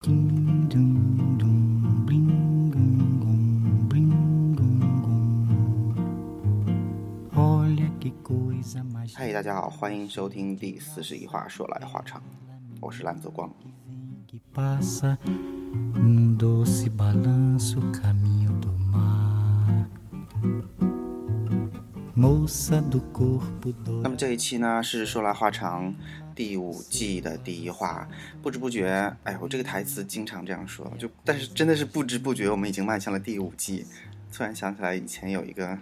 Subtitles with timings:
[0.00, 0.12] 嗨，
[9.32, 12.22] 大家好，欢迎收听第四十一话，说来话长，
[12.80, 13.52] 我是蓝泽光。
[24.02, 25.92] 那么这一期呢是说来话长
[26.38, 28.08] 第五季的第一话，
[28.40, 33.84] 不知不觉，哎，我这个台词经常这样说，就但是真的是不知不觉，我们已经迈向了第五季。
[34.32, 35.76] 突然想起来以前有一个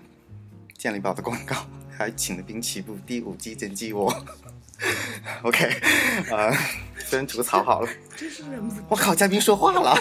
[0.78, 1.54] 健力宝的广告，
[1.94, 4.10] 还请了滨崎步第五季剪辑我。
[5.44, 5.68] OK，
[6.30, 6.50] 呃，
[7.04, 7.90] 先吐槽好了。
[8.88, 9.94] 我靠，嘉宾说话了，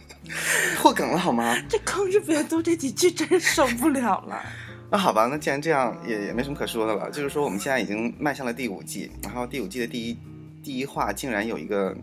[0.76, 1.56] 破梗了好吗？
[1.66, 4.44] 这吭哧别读这几句真受不了了。
[4.90, 7.10] 那好吧，那既然这样，也也没什么可说的了。
[7.10, 10.18] 就是说，我们现在已经迈向了第五季，然后第五季的第一
[10.62, 11.94] 第一话竟然有一个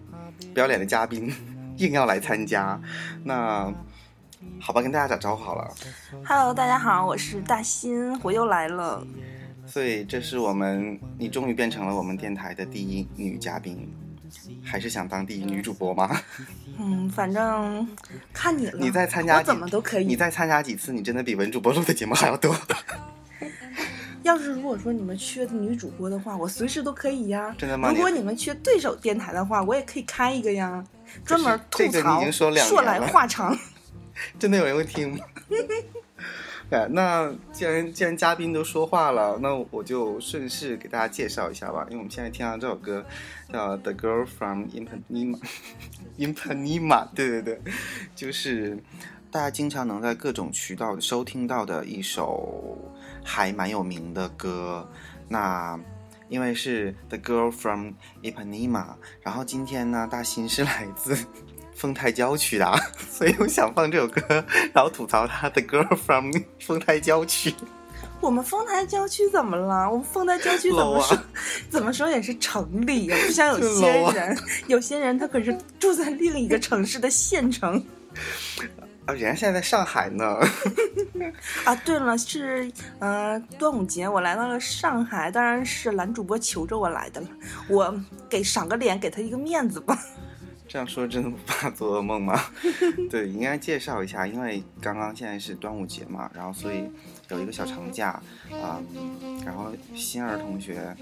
[0.54, 1.34] 不要脸的嘉宾
[1.78, 2.80] 硬要来参加。
[3.24, 3.74] 那
[4.60, 5.74] 好吧，跟大家打招呼好了。
[6.24, 9.05] Hello，大家好，我是大新，我又来了。
[9.66, 13.92] 所以这是我们，你终于变成了我们电台的第一女嘉宾，
[14.64, 16.20] 还是想当第一女主播吗？
[16.80, 17.88] 嗯，反正
[18.34, 18.77] 看你了。
[18.80, 20.05] 你再参加，我怎么都可以。
[20.05, 22.55] 你再参加几次，你真的比文主播录的节目还要多。
[24.24, 27.54] 要是如果说你们缺的女主播的话，我随时都可以呀。
[27.58, 27.90] 真的吗？
[27.92, 30.84] 如果你们缺对手电台的话，我也可以开一个呀，
[31.24, 32.32] 专门吐槽。
[32.32, 33.58] 说来话长。
[34.40, 35.20] 真的有人会听吗？
[36.71, 41.85] 哎，那既然既然嘉宾都说话了，那我就顺势给大家介绍一下吧。
[41.90, 43.05] 因为我们现在听到这首歌
[43.54, 45.40] 叫《The Girl from Ipanema
[46.34, 47.62] 》，Ipanema，对对对，
[48.16, 48.77] 就是
[49.30, 52.77] 大家经常能在各种渠道收听到的一首
[53.24, 54.90] 还蛮有名的歌。
[55.30, 55.80] 那
[56.30, 57.91] 因为是《The Girl from
[58.24, 58.86] Ipanema》，
[59.21, 61.16] 然后今天呢，大新是来自。
[61.76, 62.65] 丰台郊区的，
[63.12, 64.22] 所以我想放这首歌，
[64.73, 67.53] 然后吐槽他的 girl from 丰台郊区。
[68.22, 69.88] 我们丰台郊区怎么了？
[69.90, 71.18] 我们丰台郊区怎么说？
[71.69, 74.38] 怎么说也是城里呀，不像有些人，
[74.68, 77.84] 有些人他可是住在另一个城市的县城。
[79.06, 80.25] 啊，人家现在在上海呢。
[81.66, 87.28] 啊，对了，是嗯，端午节我来到了上海，当然是男主播求着我来的了，
[87.69, 87.94] 我
[88.28, 89.96] 给赏个脸，给他一个面子吧。
[90.75, 92.38] 这样说真的不怕做噩梦吗？
[93.09, 96.84] 对，应该介绍一下，因为刚刚现在是端午节嘛，然后所以
[97.30, 98.22] 有一个小长假
[98.52, 98.84] 啊，
[99.46, 100.94] 然后欣儿同学，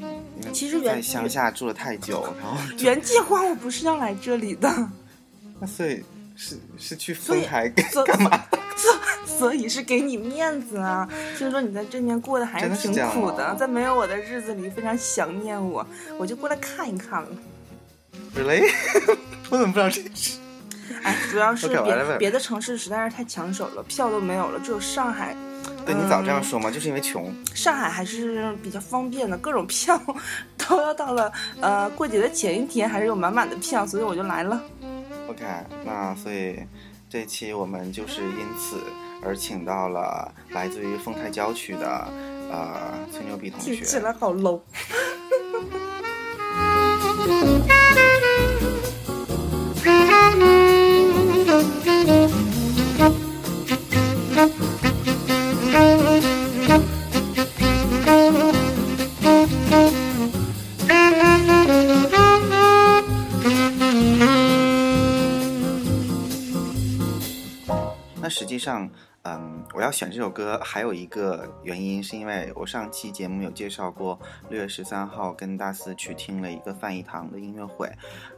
[0.00, 4.68] 嗯，其实在乡下住了太久，然后 原计划我不是要来这里的，
[5.60, 6.02] 那所以
[6.34, 8.30] 是是去丰台干嘛？
[8.76, 11.08] 所所以是给你面子啊！
[11.38, 15.86] 听说你在这边过得还是挺苦的，在没有我的日子里非常想念我，
[16.18, 17.28] 我就过来看一看了。
[18.36, 18.70] Really？
[19.50, 20.38] 我怎么不知道这是？
[21.02, 25.36] 哎，主要是别别的城市实在是太抢手了，票都没有了，只有上海。
[25.84, 27.34] 对你早这样说嘛，就是因为穷。
[27.54, 30.00] 上海还是比较方便的，各种票
[30.56, 34.62] 都要到了呃过节的前一天，还是有满满的票，所以我就来了。
[35.28, 35.44] OK，
[35.84, 36.60] 那所以
[37.10, 38.76] 这期我们就是因此
[39.24, 42.08] 而请到了来自于丰台郊区的
[42.50, 43.74] 呃吹牛逼同学。
[43.74, 44.60] 听起来好 low。
[68.62, 68.88] 上。
[69.24, 74.18] 嗯，我要选这首歌还有一个原因，是因为我上期节目有介绍过，
[74.50, 77.88] 六月十三号跟大四去听了一个范逸堂的音乐会，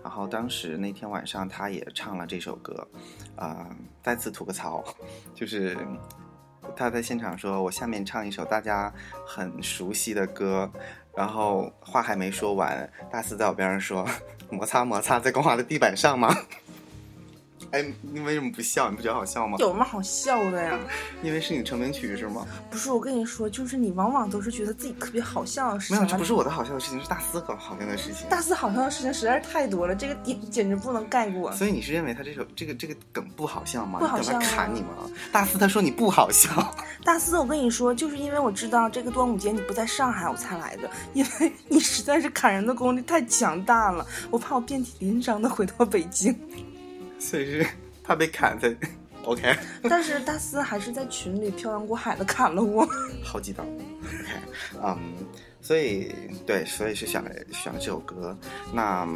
[0.03, 2.87] 然后当时那天晚上他也唱了这首歌，
[3.35, 3.67] 啊，
[4.03, 4.85] 再次吐个槽，
[5.35, 5.75] 就是
[6.77, 8.93] 他在现场说，我下面唱一首大家
[9.27, 10.71] 很熟悉的歌，
[11.17, 14.07] 然后话还没说完，大四在我边上说，
[14.53, 16.29] 摩擦摩擦在光滑的地板上吗？
[17.75, 18.89] 哎，你为什么不笑？
[18.89, 19.57] 你不觉得好笑吗？
[19.59, 20.79] 有什么好笑的呀？
[21.25, 22.47] 因为是你成名曲是吗？
[22.71, 25.97] 不是，我跟你说，就是你往往都是觉得自己特别好笑的事情。
[25.97, 28.29] 没有，这不是我的好笑的事情，是大四搞好笑的事情。
[28.29, 31.51] 大四好笑的事情实在是太多了，这个点简直不能盖过。
[31.51, 33.99] 所以你是认为他这首这个这个梗不好笑吗？
[33.99, 34.39] 不好笑。
[34.39, 35.11] 砍你吗？
[35.33, 36.73] 大四他说你不好笑。
[37.03, 40.89] 大四，我跟你说，就是因为我知道这个端午节你不在上海，我才来的。
[41.13, 46.39] 因为你实在是砍人的功力太强大了，我怕我遍体鳞伤的回到北京。
[47.31, 47.67] 所以是。
[48.07, 48.69] 怕被砍才
[49.25, 49.57] ，OK。
[49.85, 52.87] 但是大四还是在群里漂洋过海的砍了我
[53.25, 54.43] 好几刀，OK。
[54.83, 54.99] 嗯，
[55.63, 56.13] 所以
[56.47, 58.37] 对，所以是选了选了这首歌。
[58.75, 59.09] 那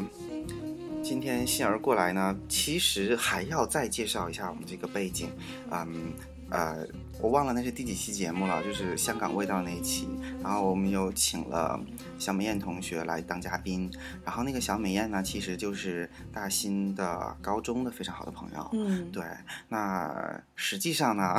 [1.03, 5.31] 今天欣儿过来呢，其实还要再介绍一下我们这个背景，
[5.71, 6.15] 嗯。
[6.51, 6.87] 呃，
[7.21, 10.09] 我忘了那是第几期节目了，就是香港味道那一期。
[10.43, 11.79] 然后我们又请了
[12.19, 13.91] 小美艳同学来当嘉宾。
[14.25, 18.69] 然后那个小美艳呢，其实就是大新的高中的非常好的朋友。
[18.73, 19.23] 嗯，对。
[19.69, 21.37] 那实际上呢，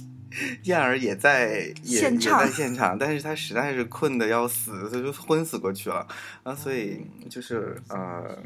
[0.64, 6.06] 燕儿也在也现场也在现场，但是她实在是困得要死，她就昏死过去了。
[6.42, 8.38] 啊，所以就是呃，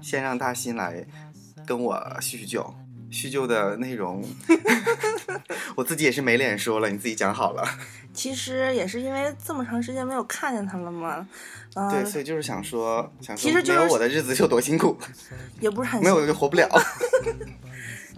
[0.00, 1.06] 先让大新来
[1.64, 2.74] 跟我叙叙旧。
[3.12, 4.24] 叙旧的内容，
[5.76, 7.62] 我自己也是没脸说了，你自己讲好了。
[8.14, 11.26] 其实也是因为这么长时间没有看见他了嘛，
[11.74, 14.98] 嗯、对，所以就是想说，想说其实就是没有我的日子有多辛苦，
[15.60, 16.68] 也不是很没有就活不了。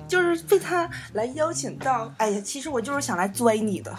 [0.07, 2.13] 就是被他来邀请到。
[2.19, 3.97] 哎呀，其实我就是想来拽你的，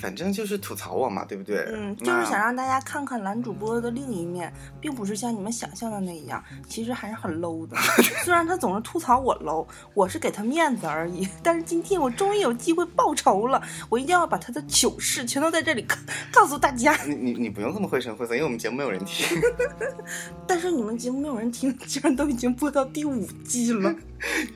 [0.00, 1.58] 反正就是吐槽我嘛，对不对？
[1.72, 4.50] 嗯，就是想让大家看看男主播的另一面，
[4.80, 7.76] 并不是像你们想象的那样，其实还是很 low 的。
[8.24, 11.28] 虽然他总是吐槽我 low，我是给他面子而已。
[11.42, 15.96] 但是今天我终于有机会报仇了，我一定要把他的糗事全都在这里告
[16.32, 16.96] 告诉大家。
[17.04, 19.38] 你你你不用这么绘声绘色，因为我们节目没有人听，
[20.48, 23.94] 但是你们节目没有人听，居然都已经播到第五季了。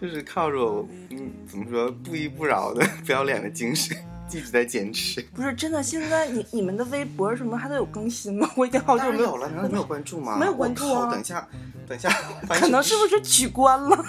[0.00, 3.96] 就是靠着我，嗯，怎么说不依不饶的 不要脸的精神，
[4.30, 5.20] 一直在坚持。
[5.34, 8.50] 不是真的，现在你你们的微博什么还都有更新吗？
[8.56, 10.36] 我已经好久没有了，难道没有关注吗？
[10.38, 11.46] 没有关注啊等一下，
[11.86, 12.10] 等一下，
[12.48, 14.04] 可能是不是取关了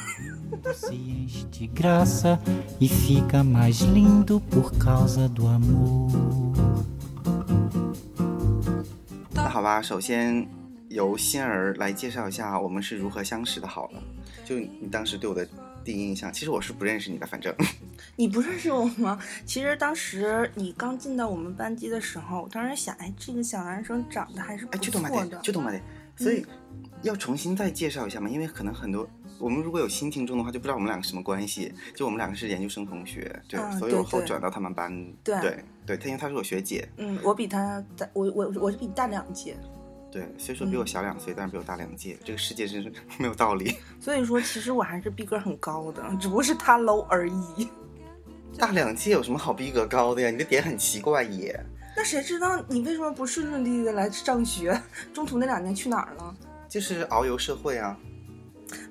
[1.52, 2.38] ？de graça
[2.80, 6.12] e fica mais lindo por causa do amor.
[9.32, 10.48] 那好吧，首先
[10.90, 13.68] 由欣儿来介绍一下我们是如何相识的。
[13.68, 14.02] 好了，
[14.46, 15.48] 就你当时对我的
[15.86, 17.56] 第一印象，其实我是不认识你的，反正
[18.18, 19.18] 你不认识我吗？
[19.46, 25.38] 其实当时你刚进到我们班级的时候，我当时想，哎，这个小男生长得还是哎，不错的。
[25.44, 25.80] 就懂嘛得，
[26.18, 26.44] 所以
[27.04, 31.72] 要重新再介绍一下嘛，因为可能很多我们如果有新听众的话，就不知道我们两个什么关系。
[31.94, 34.92] 就我们两个是研究生同学，对，啊所以我后转到他们班，
[35.24, 39.56] 对对对，他因为她是我学姐，嗯，我比他大，我我我是比你大两届，
[40.16, 42.90] 对，虽说比我小两岁，但是比我大两届，这个世界真是
[43.20, 43.76] 没有道理。
[44.00, 47.68] 所以说其实我还是逼格很高的，只不过是他 low 而已。
[48.58, 50.30] 大两届有什么好逼格高的呀？
[50.30, 51.60] 你的点很奇怪耶。
[51.98, 54.82] 那谁知道你为什么不顺顺利利的来上学？
[55.14, 56.34] 中途那两年去哪儿了？
[56.70, 57.98] 就是遨游社会啊，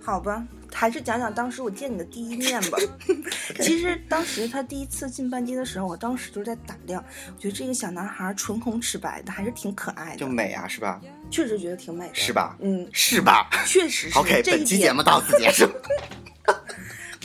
[0.00, 2.79] 好吧，还是讲讲当时我见你的第一面吧。
[3.61, 7.05] 其实当时他第一次进班级的时候，我当时就在打量，
[7.35, 11.00] 我觉得这个小男孩唇红齿白的，还是挺可爱的，就美啊，是吧？
[11.31, 12.32] 确实觉得挺美的，是？
[12.32, 12.56] 吧？
[12.61, 14.19] 嗯，是吧确实是。
[14.19, 15.69] ？OK， 这一本期节目到此结束。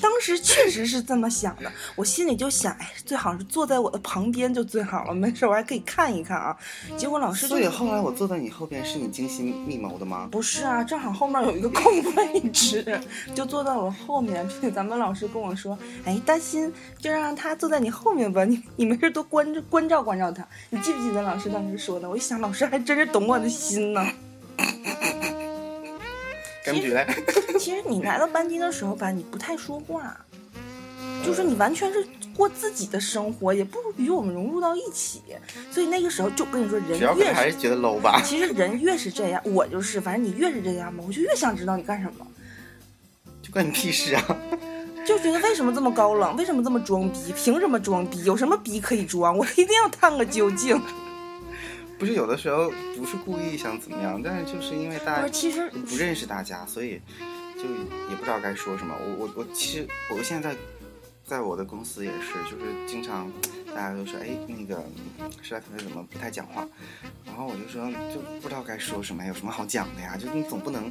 [0.01, 6.56] 当时确实是这么想的，我心里就想，哎，最好是坐在我的旁边就最好了，没事我还可以看一看啊。
[6.98, 10.28] 结果老师就所以后来我坐在你后边，是你精心密谋的吗？
[10.31, 11.84] 不是啊，正好后面有一个空
[12.16, 13.00] 位置，
[13.36, 20.48] 就坐到我后面，咱们老师跟我说，哎，担心就让他坐在你后面吧， 你你没事多关照关照关照他。
[20.69, 22.10] 你记不记得老师当时说的？
[22.10, 24.06] 我一想，老师还真是懂我的心呢。
[26.74, 27.07] 感觉嘞，
[27.60, 30.16] 其实你来到班级的时候吧，你不太说话，
[31.25, 32.06] 就是你完全是
[32.36, 35.21] 过自己的生活，也不与我们融入到一起。
[35.71, 38.21] 所以那个时候就跟你说，人越是还是觉得 low 吧。
[38.24, 42.25] 其实人越是这样，我就是，反正你越是这样嘛，我就越想知道你干什么。
[43.42, 44.38] 就关你屁事啊！
[45.06, 48.23] 就觉得为什么这么高冷，为什么这么装逼，凭什么装逼？
[48.23, 49.35] 有什么逼可以装？
[49.35, 50.80] 我一定要探个究竟。
[52.00, 57.02] 不是有的时候不是故意想怎么样，但是就是因为大家不是，其实不认识大家，所以
[57.56, 57.64] 就
[58.10, 58.96] 也不知道该说什么。
[58.98, 60.60] 我我我其实我现在在
[61.26, 63.30] 在我的公司也是，就是经常
[63.76, 64.82] 大家都说，哎，那个
[65.42, 66.66] 施莱特怎么不太讲话？
[67.26, 70.16] 然后我就说就不知道该说什么，有什么好讲的呀？
[70.16, 70.90] 就你总不能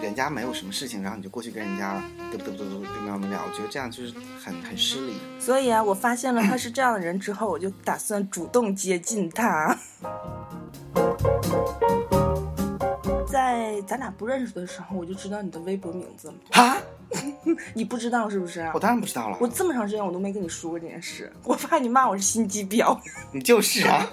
[0.00, 5.14] 人家没有什么事情，然后你就过去跟人家嘚嘚嘚嘚跟他们聊，我觉得这样就是很很失礼。
[5.38, 9.76] 所以啊，我发现了他是这样的人之后，我就打算主动接近他。
[13.26, 16.34] 在咱俩不认识的时候，我就知道你的微博名字了。
[16.52, 16.76] 哈，
[17.74, 18.80] 你不知道是不是啊我？
[18.80, 22.98] 当然不知道了我，这么长时间我都没跟你说过这件事，我怕你骂我是心机婊。
[23.32, 24.08] 你就是啊。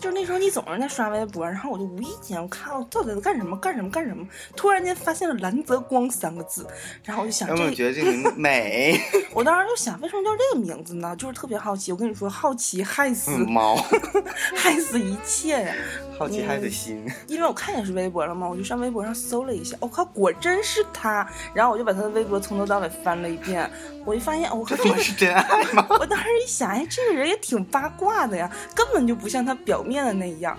[0.00, 4.26] 就是那时候你总是在刷微博，然后我就无意间我看我到底在干什么干什么干什么，
[4.56, 6.66] 突然间发现了蓝泽光三个字，
[7.04, 9.00] 然后我就想这有没有觉得这个名字美？
[9.34, 11.14] 我当时就想，为什么叫这个名字呢？
[11.16, 11.90] 就是特别好奇。
[11.90, 13.76] 我跟你说，好奇害死、嗯，猫，
[14.54, 15.74] 害死一切呀！
[16.18, 17.04] 好奇害死心。
[17.26, 21.28] 因为我看见是微博了嘛，我就上微博上搜了一下，我、靠，果真是他。
[21.52, 23.68] 然后我就把他的微博从头到尾翻了一遍，
[24.04, 25.86] 我就发现，我、靠，这个这他妈是真爱吗？
[25.98, 30.56] 我当时一想，哎，这个人也挺八卦的呀，根本就不像他表面的那一样。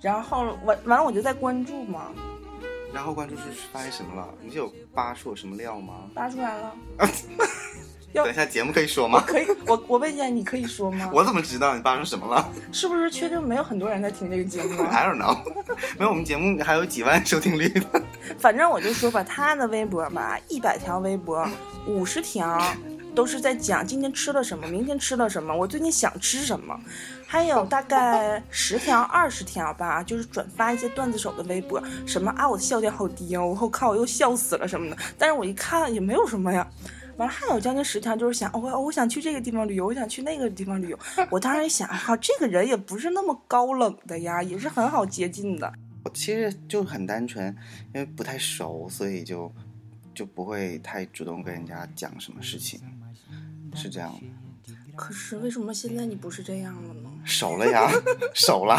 [0.00, 2.12] 然后完完了，我就在关注嘛，
[2.94, 4.28] 然后关注是发现什么了？
[4.40, 5.94] 你是有扒出有什么料吗？
[6.14, 6.72] 扒出来了。
[8.14, 9.22] 要等一下节目可以说吗？
[9.26, 11.10] 可以，我我问一下，你可以说吗？
[11.12, 15.36] 我怎么知道你扒出什么了 是不是确定没有很多人在听这个节目啊？？I don't know，
[15.98, 18.02] 没有，我们节目还有几万收听率呢。
[18.38, 21.46] 反正我就说吧，他的微博吧，一百条微博，
[21.86, 22.58] 五十条
[23.18, 26.80] 都是在讲今天吃了什么，明天吃了什么，我最近想吃什么，
[27.26, 36.64] 还有大概十条、二十条吧，就是转发一些段子手的微博，什么啊我的笑点好低啊，我靠我又笑死了什么的，但是我一看也没有什么呀。
[37.16, 40.98] 完了，还有将近十条，就是想我、我想去这个地方旅游，我想去那个地方旅游。
[41.28, 45.72] 我当时想，靠，这个人也不是那么高冷的呀，也是很好接近的。
[46.04, 47.48] 我其实就很单纯，
[47.92, 49.52] 因为不太熟，所以就
[50.14, 52.80] 就不会太主动跟人家讲什么事情，
[53.78, 54.20] 是这样的。
[54.96, 57.08] 可是为什么现在你不是这样了呢？
[57.24, 57.88] 熟了呀，
[58.34, 58.76] 熟了，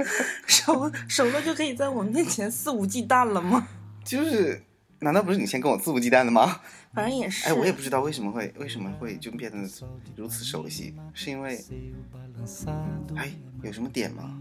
[0.48, 3.68] 熟熟了就可以在我面前肆无忌惮了吗？
[4.02, 4.64] 就是，
[5.00, 6.60] 难道不是你先跟我肆无忌惮的吗？
[6.94, 7.46] 反正也是。
[7.46, 9.68] 哎，我也不知道为什么会为什么会就变得
[10.16, 11.62] 如此熟悉，是因为
[13.14, 13.30] 哎
[13.62, 14.38] 有什么点吗？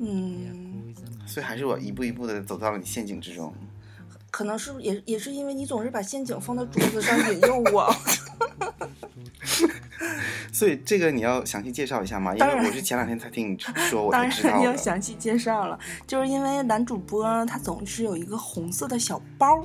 [0.00, 0.94] 嗯，
[1.26, 3.52] 所以还是我一步一步的走到了你陷阱之中。
[4.30, 7.92] 可能是也也是因为你总是把陷阱放到桌子上引诱我。
[9.18, 9.74] tudo.
[10.52, 12.34] 所以这个你要详细介绍一下吗？
[12.34, 14.76] 因为我是前两天才听你 说，我才当然要知道的。
[14.76, 19.64] 详细介绍了，就是因为男主播他总是有一个红色的小包，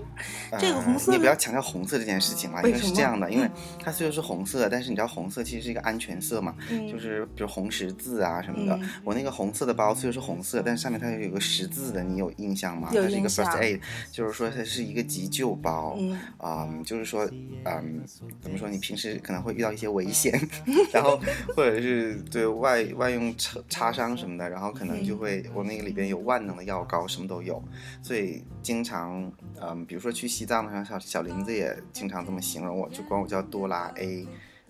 [0.59, 3.49] 这个红色你不要强调红色这件事情了，因为是这样的，因为
[3.79, 8.75] 它虽然是红色，但是你知道红色其实是一个安全色嘛，嗯就是比如红十字啊什么的。
[8.75, 12.89] 嗯我那个红色的包虽然是红色，但是上面它有个十字的，你有印象吗？
[12.93, 13.79] 有它是一个 first aid，
[14.11, 15.95] 就是说它是一个急救包。
[15.97, 17.25] 嗯嗯，就是说，
[17.65, 18.03] 嗯，
[18.41, 18.69] 怎么说？
[18.69, 20.49] 你平时可能会遇到一些危险，
[20.93, 21.19] 然后
[21.55, 27.61] 或者是对外外用擦擦伤什么的，然后可能就会我那个里边有万能的药膏，什么都有，
[28.01, 34.25] 所以经常，嗯，比如说去西藏的时候，小小林子也经常这么形容我，就管我叫多拉 A。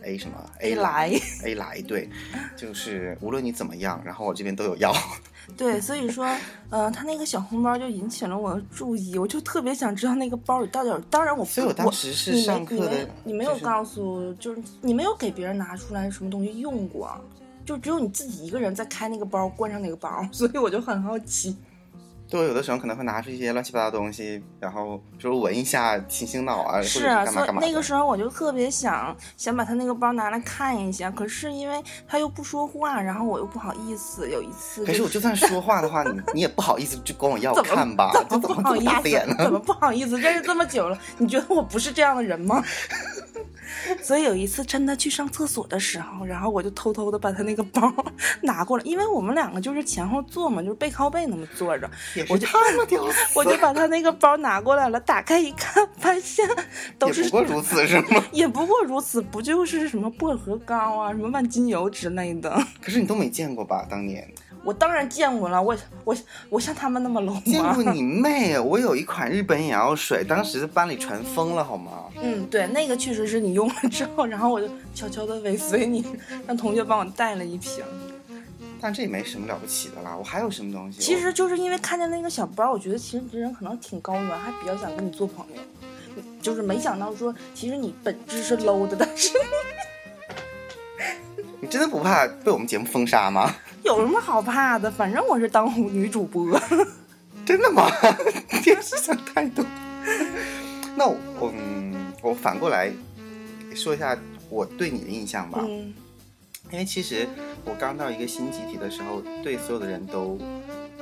[0.06, 1.10] A 什么 A 来
[1.46, 2.10] A 来对，
[2.58, 4.94] 就是无论你怎么样，然后我这边都有药。
[5.58, 6.28] 对，所以说，
[6.70, 11.00] 呃，他那个小红包就引起了我的注意，我就特别想知道那个包里到底有。
[11.10, 17.10] 当然我不，所以我当时是你没上课的你没你没有就是告诉，就是你没有给别人拿出来什么东西用过，
[17.66, 21.56] 就只有你自己一个人在开那个包，关上那个包，所以我就很好奇。
[22.34, 27.50] 对，我有的时候可能会拿出一些乱七八糟的东西，然后比如闻一下醒醒脑啊，是啊，所以。
[27.62, 34.28] 那个时候我就特别想想把他那个包拿来看一下，可是因为他又不说话，然后我又不好意思。
[34.30, 38.12] 有一次、可是我就算说话的话，你你也不好意思就管我要 看吧？
[38.28, 39.36] 怎么不好意思？
[39.38, 40.20] 怎么不好意思？
[40.20, 42.64] 认识这么久了，你觉得我不是这样的人吗？
[44.02, 47.92] 所以有一次趁他去上厕所的时候，然后我就偷偷的把他那个包
[48.42, 56.48] 拿过来，因为我们两个就是前后坐嘛，就是背靠背那么坐着，也我就是他妈屌丝，我就把他那个包拿过来了，打开一看，发现
[57.00, 58.24] 都是也不过如此是吗？
[58.32, 62.52] 也不过如此，不就是什么薄荷膏啊、什么万金油之类的？
[62.82, 63.86] 可是你都没见过吧？
[63.90, 64.28] 当年
[64.64, 65.76] 我当然见过了，我
[66.06, 66.16] 我
[66.50, 67.62] 我像他们那么 low 见？
[67.62, 68.58] 过你妹！
[68.58, 72.06] 我有一款日本眼药水，当时班里传疯了好吗？
[72.22, 76.06] 嗯，对，那个确实是你用了之后，然后我就悄悄的尾随你，
[76.48, 77.84] 让同学帮我带了一瓶。
[78.84, 80.14] 但这也没什么了不起的啦。
[80.14, 81.00] 我还有什么东西？
[81.00, 85.62] 其实就是因为看见那个小包，我觉得其实这人可能挺高端，还比较想跟你做朋友。
[86.42, 89.32] 就是没想到说，其实你本质是 low 的，但是
[91.62, 93.56] 你真的不怕被我们节目封杀吗？
[93.86, 94.92] 有什么好怕的？
[94.92, 96.60] 反正我是当红女主播。
[97.48, 97.90] 真的吗？
[98.52, 99.66] 你也是想太多。
[100.98, 102.92] 那我我嗯，我反过来
[103.74, 104.18] 说一下
[104.50, 105.60] 我对你的印象吧。
[105.62, 105.94] 嗯
[106.74, 107.28] 因为其实
[107.64, 110.40] 我刚到一个新集体的时候，对所有的人都，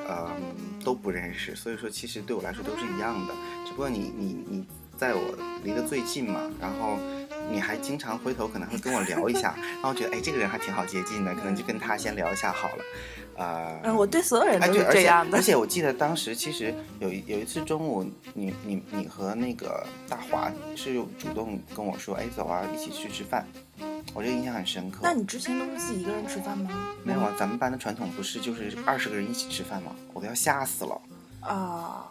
[0.06, 0.30] 呃，
[0.84, 3.34] 都不认识，所以说其实对我来说都是一样的。
[3.66, 4.66] 只不过你你你
[4.98, 5.22] 在我
[5.64, 6.98] 离得最近嘛，然后
[7.50, 12.84] 你还经常回头可能会跟我聊一下， 然后觉得哎这个人还挺好接近的，可能就跟他先聊一下好了。
[13.38, 15.42] 呃，嗯，我对所有人哎，都这样的而。
[15.42, 23.48] 且我记得当时其实有一有一次中午，你你你和那个大华是主动跟我说，哎，走啊，一起去吃饭。
[24.14, 25.00] 我这个印象很深刻。
[25.04, 26.70] 那你之前都是自己一个人吃饭吗？
[27.04, 29.96] 没有啊，咱们班的传统不是就是二十个人一起吃饭吗？
[30.14, 31.02] 我都要吓死了。
[31.42, 32.08] 啊，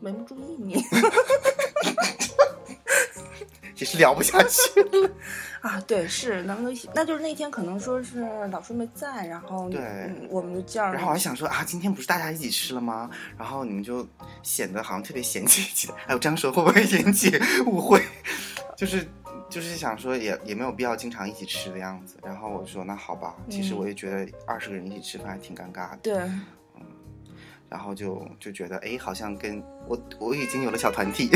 [0.00, 0.84] 没不注意你
[3.76, 5.10] 也是聊不下去了。
[5.62, 5.80] 啊。
[5.86, 13.08] 对，是咱们都一起，那就是那天可能说是老师没在，然后对嗯我们就叫上然后我还想说啊，今天不是大家一起吃了吗？
[13.38, 14.06] 然后你们就
[14.42, 15.94] 显得好像特别嫌弃起来。
[16.08, 18.02] 哎，我这样说会不会引起误会？
[18.76, 19.06] 就是
[19.50, 22.16] 就是想说也也没有必要经常一起吃的样子。
[22.22, 25.98] 然后我说那好吧，其实嗯我也觉得二十个人一起吃饭还挺尴尬的。
[26.02, 26.14] 对，
[27.68, 31.28] 然后就就觉得哎，好像跟我我已经有了小团体，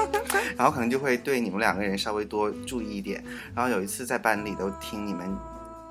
[0.56, 3.24] 然后可能就会对你们两个人稍微多注意一点。
[3.54, 5.36] 然后有一次在班里都听你们。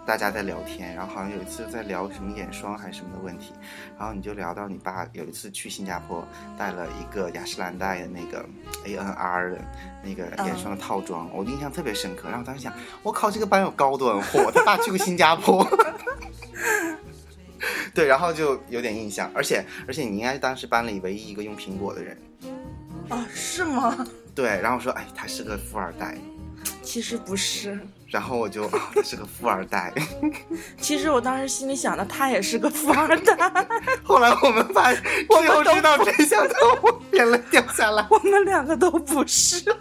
[0.05, 3.53] 大家在聊天，然后好像有一次在聊什么眼霜还是什么的问题，
[3.97, 6.25] 然后你就聊到你爸有一次去新加坡
[6.57, 8.45] 带了一个雅诗兰黛的那个
[8.85, 9.61] A N R 的
[10.03, 12.29] 那个眼霜的套装，我印象特别深刻。
[12.29, 15.65] 然后当时想，我靠，这个班有高端货，他爸去过新加坡。
[17.93, 22.17] 对，然后就有点印象，而且而且你应该是当时班里唯一一个用苹果的人。
[23.09, 24.05] 啊，是吗？
[24.35, 26.17] 对，然后说，哎，他是个富二代。
[26.83, 27.79] 其实不是。
[28.07, 29.91] 然后我就，他是个富二代。
[30.79, 33.35] 其实我当时心里想的，他也是个富二代。
[34.03, 38.05] 后来我们发现，我们知道真相之后，眼泪掉下来。
[38.11, 39.63] 我们两个都不是。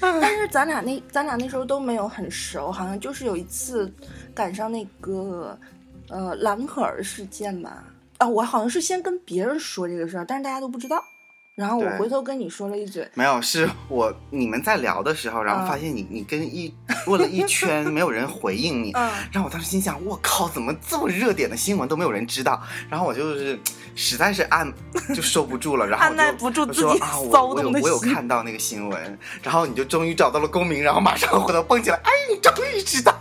[0.00, 3.92] 但是咱俩那咱俩那时候都没有很熟，好像就是有一次
[4.32, 5.58] 赶上那个
[6.08, 7.82] 呃蓝可儿事件吧。
[8.18, 11.02] 啊，我好像是先跟别人说这个事儿，但是大家都不知道。
[11.54, 16.74] 然后我回头跟你说了一嘴，没有，是我你们在聊的时候，然后发现你你跟一
[17.06, 18.90] 问了一圈，没有人回应你，
[19.30, 22.62] 然后我当时心想，我靠，怎么这么热点的新闻都没有人知道？
[22.88, 23.60] 然后我就是
[23.94, 24.72] 实在是按
[25.14, 33.12] 就受不住了，然后按耐不住自己啊，我我有我有看到那个新闻，然后你就终于找到了共鸣，然后马上回头蹦起来，哎，你终于知道。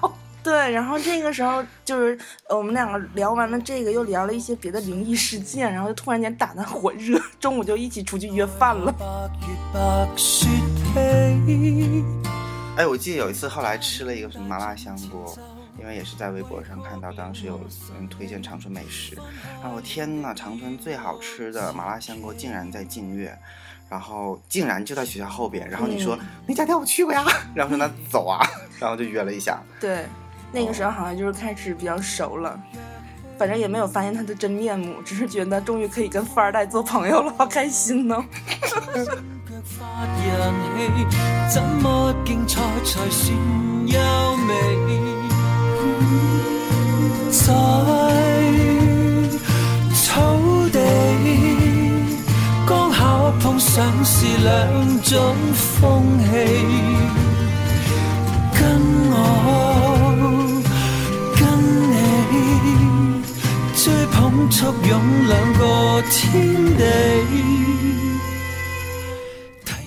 [0.43, 2.17] 对，然后这个时候就是
[2.49, 8.93] 我们两个聊完了这个，又聊了一些别的灵异事件，然后就突然间打得火热，中午就一起出去约饭了。
[12.77, 15.37] 哎，我记得有一次后来吃了一个什么麻辣香锅，
[15.79, 17.59] 因为也是在微博上看到，当时有
[17.93, 19.15] 人推荐长春美食，
[19.61, 23.37] 然后天呐，长春最好吃的麻辣香锅竟然在净月，
[23.89, 26.17] 然后竟然就在学校后边，然后你说
[26.47, 28.39] 那家店我去过呀， 然后说那走啊，
[28.79, 29.61] 然后就约了一下。
[29.79, 30.05] 对。
[30.51, 32.59] 那个时候好像就是开始比较熟了，
[33.37, 38.23] 反正也没有发现他的真面目，只是觉得终于可以跟富二代做朋友了，好开心呢。
[53.39, 56.27] 碰上是两种风气，
[58.53, 59.70] 跟我。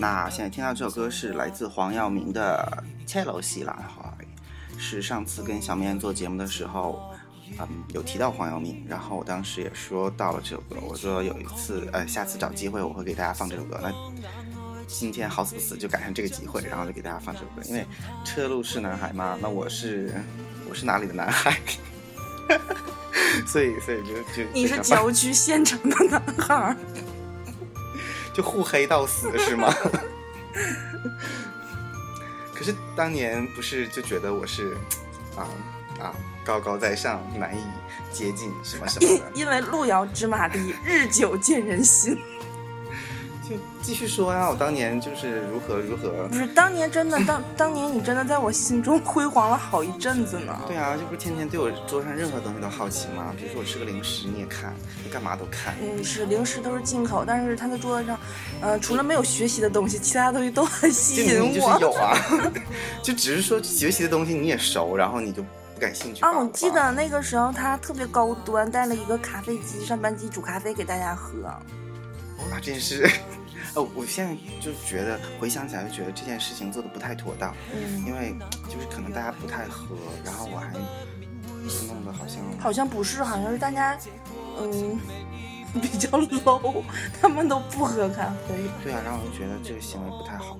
[0.00, 4.12] 那现在听到这首歌是来自黄耀明的《切楼西兰花》，
[4.80, 7.12] 是上次跟小面做节目的时候，
[7.60, 13.78] 嗯，有提到黄耀明，然后我当时也说到了这首歌，我说有一次，呃，下次找机会我会给大家放这首歌。
[13.80, 13.92] 那
[14.88, 17.86] 今天好死不死就赶上这个机会，然后就给大家放这首歌，因为
[18.24, 20.12] 车路是男孩嘛，那我是
[20.68, 21.56] 我是哪里的男孩？
[23.46, 26.76] 所以，所以就就你是郊区县城的男孩，
[28.32, 29.74] 就互黑到死是吗？
[32.54, 34.76] 可是当年不是就觉得我是
[35.36, 35.46] 啊
[36.00, 37.62] 啊高高在上，难以
[38.12, 39.30] 接近什么什么的？
[39.34, 42.16] 因为路遥知马力，日久见人心。
[43.48, 46.26] 就继续说呀，我当年就是如何如何。
[46.28, 50.58] 不是当年真的当当年你真的在我心中辉煌了好一阵子呢。
[50.66, 53.34] 对啊，就不是天天对我桌上任何东西都好奇吗？
[53.36, 55.74] 比如说我吃个零食你也看，你干嘛都看。
[55.82, 58.18] 嗯，是零食都是进口，但是他的桌子上，
[58.62, 61.78] 呃，除了没有学习的东西，其他东西都很吸引我。
[61.78, 62.16] 就是有啊，
[63.02, 66.22] 就只是说学习的东西你也熟，然后你就不感兴趣。
[66.24, 71.32] 啊，我记得那个时候他特别高端，带了一个咖啡机，上班机煮咖啡给大家喝。
[72.52, 73.08] 啊，这件事，
[73.74, 77.54] 哦， 我现在就觉得回想起来，就觉得这件事情做的不太妥当。
[77.74, 80.72] 嗯，因为就是可能大家不太合，然后我还
[81.86, 83.98] 弄得好像好像不是，好像是大家
[84.60, 84.98] 嗯
[85.80, 86.82] 比较 low，
[87.20, 88.54] 他们都不喝咖啡。
[88.82, 90.56] 对啊，然后我就觉得这个行为不太好。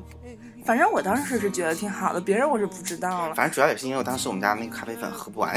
[0.65, 3.35] 反正我当时是觉得挺好的，别人我是不知道了。
[3.35, 5.55] 反正主要也是因为我当时我们家那个咖啡粉喝不完，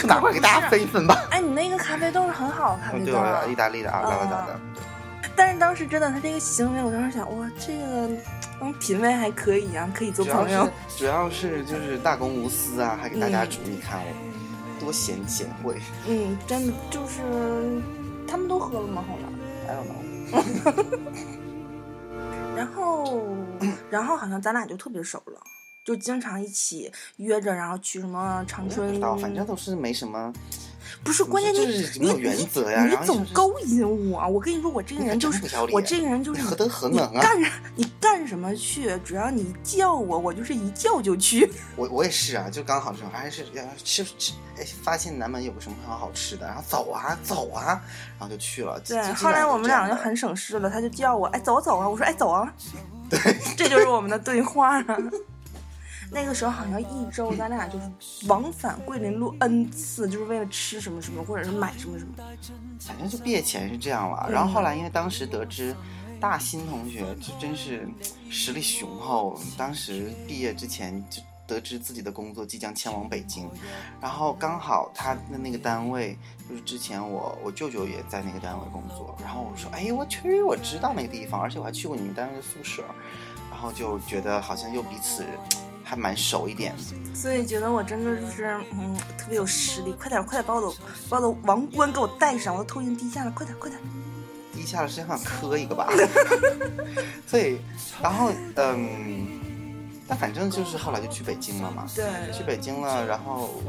[0.00, 1.26] 就拿过来给大家分一分吧。
[1.30, 3.12] 哎，你那个咖啡豆是很好的咖啡豆，
[3.50, 4.60] 意大利的啊，拉拉达的。
[5.36, 8.08] 但是当时真的，他这个行为，我当时想，哇，这个
[8.62, 10.68] 嗯品味还可以啊，可以做朋友。
[10.96, 15.78] 主要是就是大公无私啊，还给大家煮，你看我多贤贤惠。
[16.08, 17.82] 嗯，真的就是
[18.26, 19.04] 他们都喝了吗？
[19.06, 19.28] 后来
[19.68, 20.84] ，I don't know。
[22.56, 23.22] 然后，
[23.90, 25.40] 然后好像咱俩就特别熟了，
[25.84, 29.00] 就经常一起约着，然后去什么长春。
[29.18, 30.32] 反正都是没什么。
[31.04, 34.28] 不是关键，你你原则呀，你总勾引我。
[34.28, 35.40] 我跟你说，我这个人就是
[35.72, 37.22] 我这个人就是何德何能啊？
[37.22, 37.40] 干
[37.76, 41.52] 你干什么去，只要你叫我，我就是一叫就去。
[41.76, 47.80] 我我也是啊，就刚好说，还是要吃吃，哎，发现南门有个什么很好吃的，然后走啊走啊，
[48.18, 48.80] 然后就去了。
[48.80, 50.00] 对，后来我们两个就。
[50.00, 52.50] 很省事了，他就叫我，哎，走走啊，我说，哎，走啊。
[53.10, 53.18] 对，
[53.54, 54.82] 这就是我们的对话。
[56.10, 62.14] 那个时候好像一周咱俩就是往返桂林路 n 次，就是为了吃什么什么，或者是买什么什么。
[62.80, 65.76] 反正就毕业前是这样了，然后后来因为当时得知
[66.20, 67.88] 大新同学就真是
[68.28, 73.50] 实力雄厚，当时毕业之前就得知自己的工作即将迁往北京，
[74.00, 76.16] 然后刚好他的那个单位
[76.48, 82.84] 就是之前我我舅舅也在那个单位工作，然后我说哎我去我知道那个地方，而且我还去过你们单位的宿舍，
[83.50, 85.24] 然后就觉得好像又彼此
[85.82, 86.72] 还蛮熟一点，
[87.14, 90.76] 所以觉得我真的就是嗯特别有实力，快点快点把我的
[91.08, 93.80] 把我的王冠给我戴上，我的头已经低下了，快点快点。
[94.60, 95.88] 低下了身上磕一个吧。
[97.26, 97.56] 所以，
[98.02, 99.26] 然后嗯，
[100.06, 101.86] 但反正就是后来就去北京了嘛。
[101.96, 103.62] 对，去北京了，然后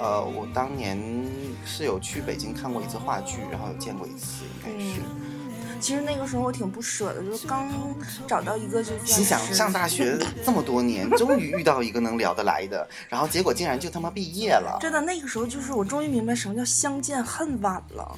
[0.00, 0.98] 呃，我当年
[1.64, 5.00] 是有去北京看过一次话剧，然后有见过一次，应该是。
[5.80, 7.70] 其实那个时候我挺不舍的，就是刚
[8.26, 18.16] 找到一个就算心想上大学这么多年，终于遇到一个能聊得来的，然后结果竟然就他妈毕业了，真的那个时候就是我终于明白什么叫相见恨晚了。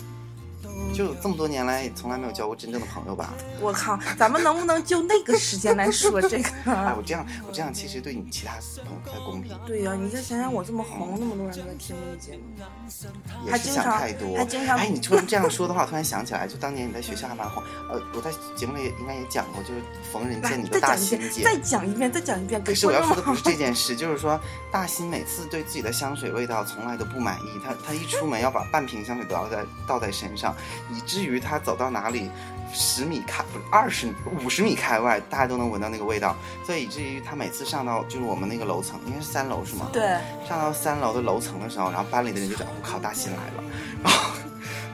[0.94, 3.32] 就这么多年来从来没有交过真正的朋友吧？
[3.60, 6.50] 我靠，咱们能不能就那个时间来说这个？
[6.72, 8.52] 哎，我这样我这样其实对你其他
[8.84, 14.36] 朋友不太公平，对呀、你就想想我这么红，那么多人都在听这个节目，也是想太多。
[14.36, 17.62] 还经常哎，你突然这样说的话，我突然想起来，就当年你在学校还蛮红。
[17.90, 19.80] 呃，我在节目里也应该也讲过，就是
[20.12, 21.42] 逢人见你的大新姐。
[21.42, 24.40] 再讲一遍，再讲一遍，可是我要说的不是这件 事，就是说
[24.72, 30.54] 大新每次对自己的香水味道从来都不满意，他他一出门要把半瓶香水都要在倒在身上，
[30.92, 32.30] 以至于他走到哪里
[32.72, 34.12] 十米开不是二十
[34.42, 39.88] 五十米开外，大家都能闻到那个味道，所以以至于他每次上到就是我们那个楼层，应该是三楼是吗？
[39.92, 43.64] 对，上到三楼的楼层的时候，然后班里的人就讲：“我靠，大新来了。”
[44.02, 44.32] 然后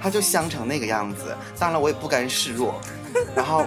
[0.02, 1.36] 他就香成那个样子。
[1.58, 2.80] 当然了，我也不甘示弱。
[3.36, 3.66] 然后，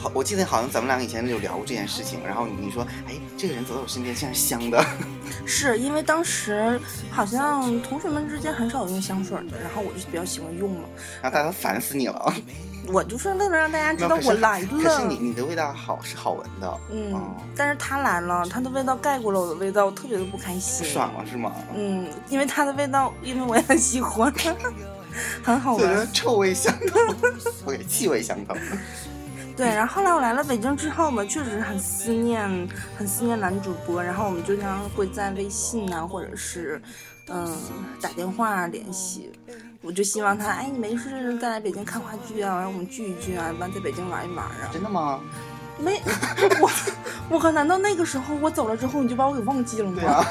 [0.00, 2.20] 好，我记得好像咱们两个以前有聊过这件事情。
[2.26, 4.82] 然后你说：“哎，这个人走到我身边，竟然是香的。
[5.44, 10.84] 是因为当时好像同学们之间很少用香水的，然后我就比较喜欢用嘛。”
[11.20, 12.34] 然后大家都烦死你了。
[12.88, 14.68] 我就是为了让大家知道我来了。
[14.82, 20.84] 可是你你的味道好是好闻的，嗯哦，但是他来了，他的味道盖过了我的味道，我特别的不开心。
[20.86, 21.52] 爽了是吗？
[21.76, 24.32] 嗯，因为他的味道，因为我也很喜欢，
[25.44, 26.08] 很好闻。
[26.12, 26.98] 臭味相投，
[27.66, 28.54] 我给气味相投。
[29.60, 36.80] 对，然后后来我来了北京之后嘛，确实很思念，很思念男主播，然后我们就经常会在微信啊、或者是
[37.28, 37.54] 嗯
[38.00, 39.30] 打电话联系。
[39.82, 44.70] 我就希望他，哎，你没事再来北京看话剧啊，然后我们聚一聚啊，完在北京玩一玩啊。
[44.72, 45.20] 真的吗？
[45.78, 46.00] 没，
[46.58, 46.70] 我
[47.28, 50.00] 我靠，难道那个时候我走了之后你就把我给忘记了吗？
[50.00, 50.24] 对啊，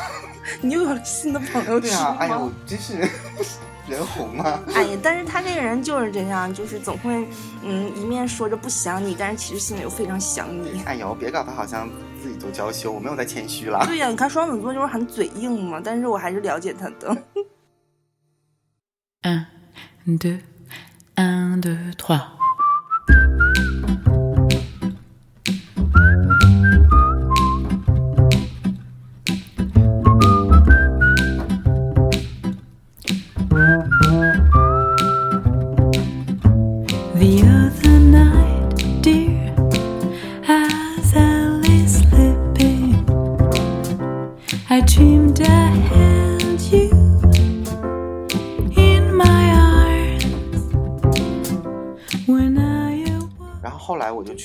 [0.62, 3.08] 你又有了新的朋友是对啊，哎吗呦，真是
[3.88, 4.62] 人红啊！
[4.76, 7.28] 哎呀，但是他这个人就是这样，就是总会，
[7.64, 10.84] 嗯，一面说着不想你，但是其实心里又非常想你。
[10.86, 11.90] 哎呦，别搞得好像
[12.22, 13.84] 自己多娇羞，我没有在谦虚了。
[13.88, 17.18] 对呀、你看双子座就是很嘴硬嘛，但是我还是了解他的。
[21.16, 22.39] Un, deux, trois.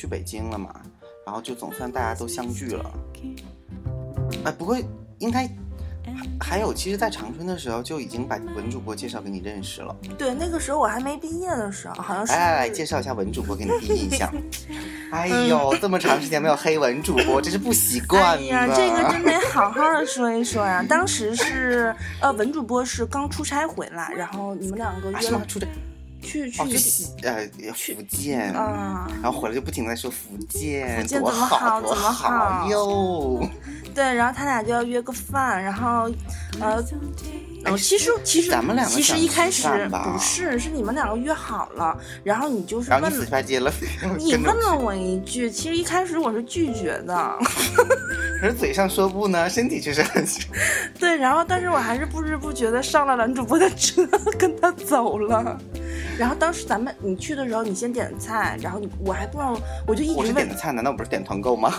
[0.04, 0.70] 去北京了嘛，
[1.24, 2.84] 然后就总算大家都相聚了。
[4.44, 4.76] 哎，不过
[5.18, 5.48] 应该
[6.04, 9.96] 还还有，其实，在长春的时候就已经把文主播介绍给你认识了。
[10.18, 12.34] 对，那个时候我还没毕业的时候，好像是。
[12.34, 14.30] 来来来，介绍一下文主播给你第一印象。
[15.10, 20.84] 哎呦，这么长时间没有黑文主播，真是不习惯哎呀，这个真得好好的说一说呀。
[20.86, 25.40] 当时是呃，文主播是刚出差回来，然后你们两个啊，约吗？
[25.48, 25.70] 出的哦，
[26.24, 33.48] 去去去西呃福建，啊、然后回来就不停的在说福建福建怎么好多怎么好哟。
[33.94, 36.10] 对，然后他俩就要约个饭，然后
[36.60, 36.82] 呃。
[37.64, 43.12] 呃，其实其实咱们两个其实一开始不是，是你们两个约好了，然后你就是然后问
[44.18, 47.38] 你你问了 我一句，其实一开始我是拒绝的，
[48.40, 50.24] 可是嘴上说不呢，身体却是很
[50.98, 54.06] 对，然后但是我还是不知不觉的上了男主播的车，
[54.38, 55.58] 跟他走了。
[56.18, 61.74] 然后当时咱们你去的时候，你先点菜，然后你我还不知道，我就一直问我是点的，菜，难道不是点团购吗？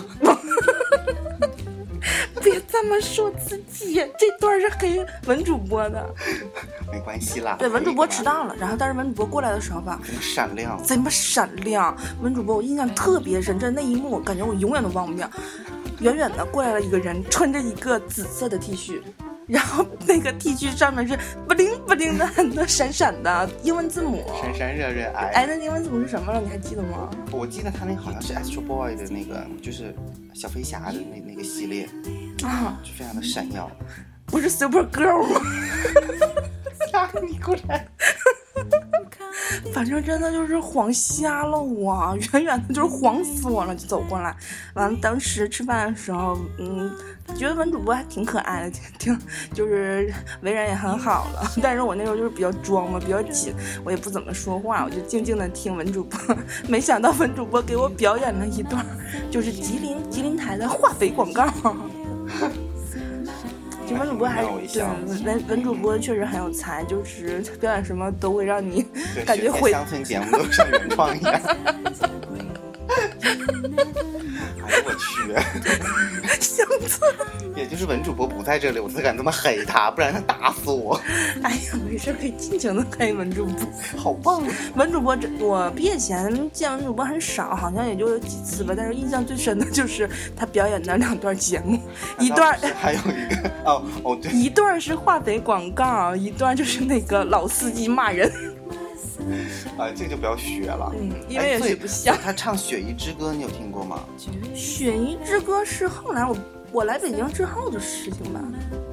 [2.44, 6.14] 别这么说自己，这段是黑文主播的。
[6.92, 7.56] 没关系啦。
[7.58, 10.84] 对，文主播迟到，了，然后但是文主播过来的时候吧，这么闪亮。
[10.84, 11.96] 贼么闪亮。
[12.22, 15.30] 文主播我印象特别深，真的那一幕我感觉我永远都忘不掉。
[16.00, 19.02] 远远的过来了一个人，穿着一个紫色的 T 恤，
[19.48, 24.24] 然后那个 T 恤上面是不灵不灵的很多闪闪的英文字母。
[24.42, 25.28] 闪闪热热爱。
[25.34, 26.42] 哎，那英文字母是什么了？
[26.42, 27.10] 你还记得吗？
[27.32, 29.96] 我记得他那个好像是 Astro Boy 的那个，就是
[30.34, 31.88] 小飞侠的那那个系列，
[32.44, 33.70] 啊，就非常的闪耀。
[34.26, 35.42] 不是 Super Girl 吗？
[36.94, 37.88] 呀，你果然
[39.74, 44.36] 反正真的就是晃瞎了我， 远远的就是晃死我了，就走过来。
[44.74, 46.92] 完了，当时吃饭的时候，嗯，
[47.36, 49.18] 觉得文主播还挺可爱的，挺
[49.54, 51.52] 就是为人也很好了。
[51.62, 53.54] 但是我那时候就是比较装嘛，比较紧，
[53.84, 56.20] 我也不怎么说话，我就静静的听文主播。
[56.68, 58.86] 没想到文主播给我表演了一段，
[59.30, 61.46] 就是吉林吉林台的化肥广告。
[63.88, 64.84] 就文主播还是对
[65.26, 68.86] 文文主播确实很有才，就是表演什么都会让你
[69.26, 71.40] 感觉会选乡村节目都像原创一样。
[74.66, 75.34] 哎呦我去！
[76.40, 77.12] 乡村。
[77.56, 81.00] 也就是文主播不在这里，我才敢这么黑他，不然他打死我。
[81.42, 83.66] 哎呀，没事，可以尽情的黑文主播。
[83.98, 84.44] 好棒！
[84.44, 88.74] 啊文主播这，我毕业前见文主播很少，好像也就有几次吧。
[88.76, 91.80] 但是印象最深的就是他表演的两段节目，
[92.20, 98.30] 一段 还有一个哦哦对，一段是化肥广告，一段就是那个老司机骂人。
[99.78, 100.92] 啊这个就不要学了。
[100.94, 102.18] 嗯，因为也不像。
[102.22, 104.00] 他唱《雪姨之歌》，你有听过吗？
[104.56, 106.38] 《雪姨之歌》是后来我
[106.72, 108.42] 我来北京之后的事情吧，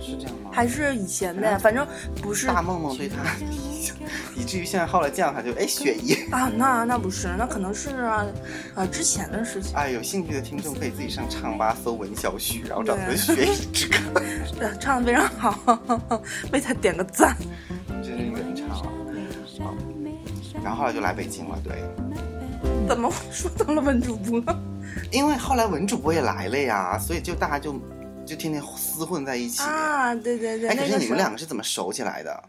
[0.01, 0.51] 是这样吗？
[0.53, 1.59] 还是以前的呀？
[1.59, 1.87] 反正
[2.21, 3.17] 不是大梦梦对他
[4.37, 6.15] 以至于现在后来这样，他就哎雪姨。
[6.31, 8.27] 啊，那那不是，那可能是啊
[8.75, 9.75] 啊之前的事情。
[9.77, 14.21] 哎，有兴趣的听众可以自己上唱吧搜文小许，然后找对个雪姨之歌，
[14.59, 15.79] 对，唱的非常好，
[16.53, 17.37] 为他点个赞。
[20.63, 21.83] 然后后来就来北京了，对，
[22.89, 24.43] 怎么说到了文主播？
[25.11, 27.73] 因为后来文主播也来了呀，所以就大家就
[28.25, 29.63] 就天天厮混在一起。
[29.63, 32.43] 啊，对对对，哎，可是你们两个是怎么熟起来的？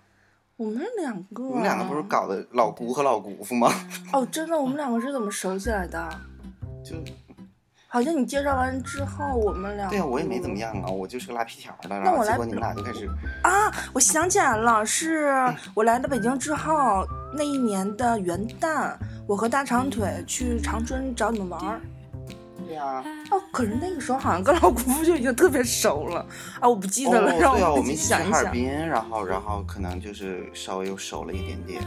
[0.56, 3.73] 我们两个，我们两个不是搞的老姑和老姑父吗？
[4.13, 6.10] 哦，真的，我们两个是怎么熟起来的？
[6.84, 6.95] 就
[7.93, 13.08] 好像你介绍完之后，我们俩对啊，我也没怎么样啊，我就是个拉皮条的，那我来然后结果你们俩就开始
[13.43, 15.32] 啊，我想起来了，是
[15.75, 18.95] 我来到北京之后那一年的元旦，
[19.27, 21.82] 我和大长腿去长春找你们玩儿。
[22.65, 26.25] 对啊，哦，可是那个时候好像跟老姑父就已经特别熟了
[26.60, 31.79] 啊，我不记得了，哦，对啊，让我我们一起去想一想，哈尔滨，然后然后可能就是稍微又熟了一点点。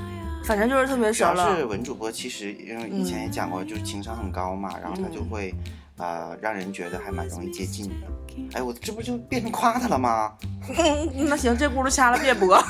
[0.44, 1.56] 反正就是特别主要熟了。
[1.56, 5.52] 是文主播，其实因为以前也讲过，就是情商很高嘛，然后他就会
[5.98, 8.06] 呃让人觉得还蛮容易接近的。
[8.54, 10.32] 哎，我这不就变成夸他了吗？
[10.76, 12.54] 嗯， 那行，这轱辘掐了别播。
[12.54, 12.62] 啊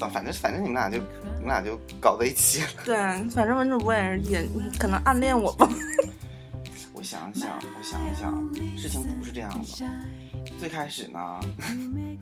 [0.12, 2.68] 反正反正你们俩就你们俩就搞在一起了。
[2.84, 2.96] 对，
[3.30, 5.68] 反正文主播也是也可能暗恋我吧。
[6.92, 9.86] 我想想，我想一想，事情不是这样的。
[10.62, 11.40] 最开始呢，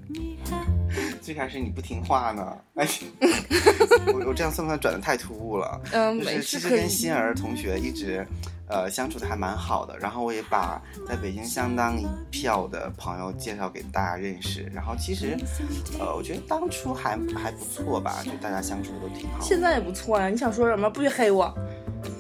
[1.21, 2.89] 最开始你不听话呢，哎，
[4.15, 5.79] 我我这样算不算转的太突兀了？
[5.93, 6.89] 嗯，就是没事其实跟。
[6.89, 8.27] 欣儿同学一直，
[8.67, 9.95] 呃，相处的还蛮好的。
[9.99, 14.63] 然后我也把在北京相当一票的朋友介绍给大家认识。
[14.75, 15.37] 然后其实，
[15.99, 19.39] 呃，我觉得当初还还不错吧，就大家相处的都挺好。
[19.43, 20.89] 现在也不错呀，你想说什么？
[20.89, 21.55] 不许黑我，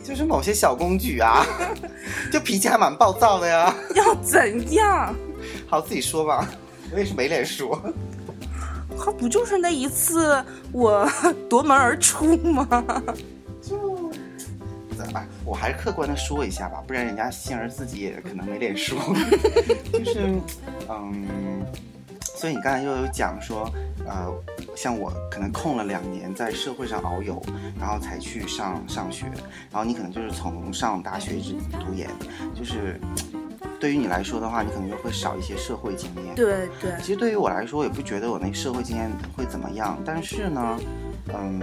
[0.05, 1.47] 就是某些小公举啊，
[2.31, 3.75] 就脾气还蛮暴躁的呀。
[3.95, 5.15] 要怎样？
[5.67, 6.49] 好，自己说吧，
[6.93, 7.81] 我也是没脸说。
[9.03, 11.09] 他不就是那一次我
[11.49, 12.67] 夺门而出吗？
[13.63, 14.11] 就，
[15.15, 18.99] 哎，我还是客观的说一下吧，不然人家杏儿自己也可能没脸说。
[19.93, 20.35] 就是，
[20.89, 21.65] 嗯，
[22.23, 23.71] 所以你刚才又有讲说，
[24.07, 24.33] 呃，
[24.77, 27.43] 像我可能空了两年在社会上遨游，
[27.79, 29.27] 然后才去上上学，
[29.71, 32.09] 然后你可能就是从上大学一直读研，
[32.55, 32.99] 就是
[33.79, 36.35] 对于你来说的话，你可能就会少一些社会经验。
[36.35, 40.79] 对对，其实对于我来说，我也不觉得我那社会经验会怎么样，但是呢，
[41.35, 41.61] 嗯，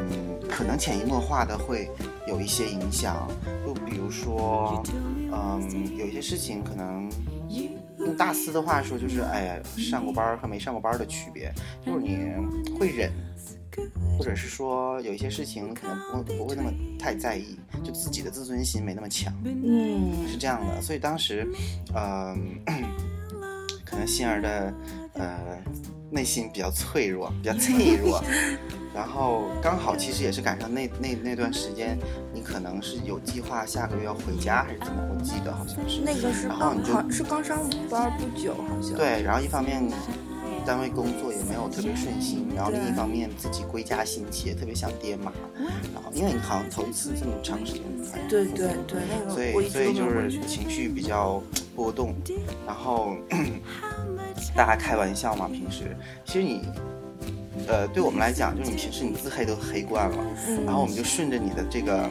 [0.50, 1.89] 可能潜移默化的会
[2.28, 3.28] 有一些影响。
[3.65, 4.82] 就比如说，
[5.32, 7.10] 嗯，有一些事情可能
[8.08, 11.54] 用大四的话说，就是哎呀，上过班和没上过班的区别，
[11.86, 12.17] 就是你
[12.80, 13.12] 会忍。
[14.17, 19.32] 或者是说有一些事情可能不会不会那么太在意，就自己的自尊心没那么强。
[19.46, 21.48] 嗯，是这样的，所以当时，
[21.93, 22.60] 嗯、
[23.86, 24.74] 可能心儿的
[25.13, 25.62] 呃
[26.10, 28.24] 内心比较脆弱， 比较脆弱。
[28.93, 31.98] 然后刚好其实也是赶上那那那段时间，
[32.34, 35.02] 你可能是有计划下个月要回家还是怎么？
[35.13, 36.02] 我记得好像是。
[36.02, 38.96] 那个是刚然后你就好是刚上五班不久，好像。
[38.96, 39.88] 对，然后一方面
[40.65, 45.32] 单位工作也没有特别顺心，然后另一方面自己归家心切，特别想爹妈。
[45.93, 50.10] 然后因为你好像头一次这么长时间才对对对，那所以所以就。
[50.10, 51.41] 是情绪比较
[51.76, 52.15] 波动，
[52.65, 53.15] 然后
[54.58, 56.67] 大家开玩笑嘛，平时其实你。
[57.67, 60.17] 呃，对我们来讲，就是你平时你自黑都黑惯了，
[60.48, 62.10] 嗯然后我们就顺着你的这个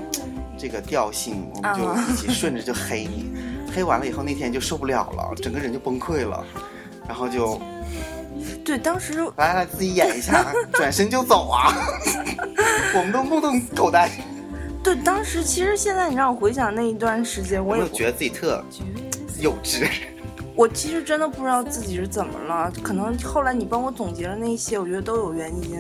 [0.58, 3.32] 这个调性，我们就啊一起顺着就黑你，
[3.72, 6.44] 黑完了以后那天就受不了了，整个人就崩溃了，
[7.06, 7.58] 然后就
[8.64, 11.72] 对，当时来来自己演一下， 转身就走啊，
[12.94, 14.10] 我们都目瞪口呆，
[14.82, 18.62] 对当时其实现在你让我回想那一段时间，我也觉得自己特
[19.40, 19.88] 幼稚。
[20.56, 25.78] 我其实真的不知道自己是怎么了，可能后来你帮我总结了那些，我觉得都有原因。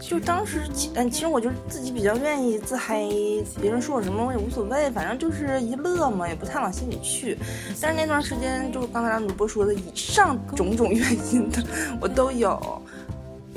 [0.00, 7.36] 就当时其，嗯，其实我就自己比较愿意自黑，别人说我什么我也无所谓，反正就是一乐嘛，也不太往心里去。
[7.80, 11.60] 但是那段时间，就刚才让主播说的以上种种原因的，
[12.00, 12.82] 我都有。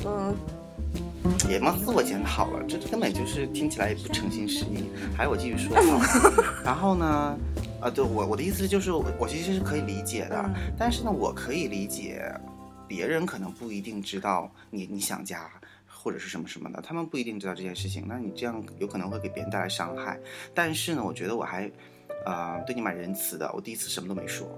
[0.03, 0.35] 嗯，
[1.47, 4.85] 别嘛自我检讨了，这根本就是听起来也不诚心实意。
[5.15, 5.83] 还有我继续说啊，
[6.65, 7.37] 然后呢，
[7.85, 12.33] 呃，对我我的意思就是我我其实是可以理解的，嗯但是呢，我可以理解
[12.87, 15.47] 别人可能不一定知道你你想家
[15.85, 20.19] 或者是什么什么的，他们不一定知道这件事情，那你这样有可能会给别人带来伤害。
[20.51, 21.71] 但是呢，我觉得我还
[22.25, 24.49] 呃对你蛮仁慈的，我第一次什么都没说，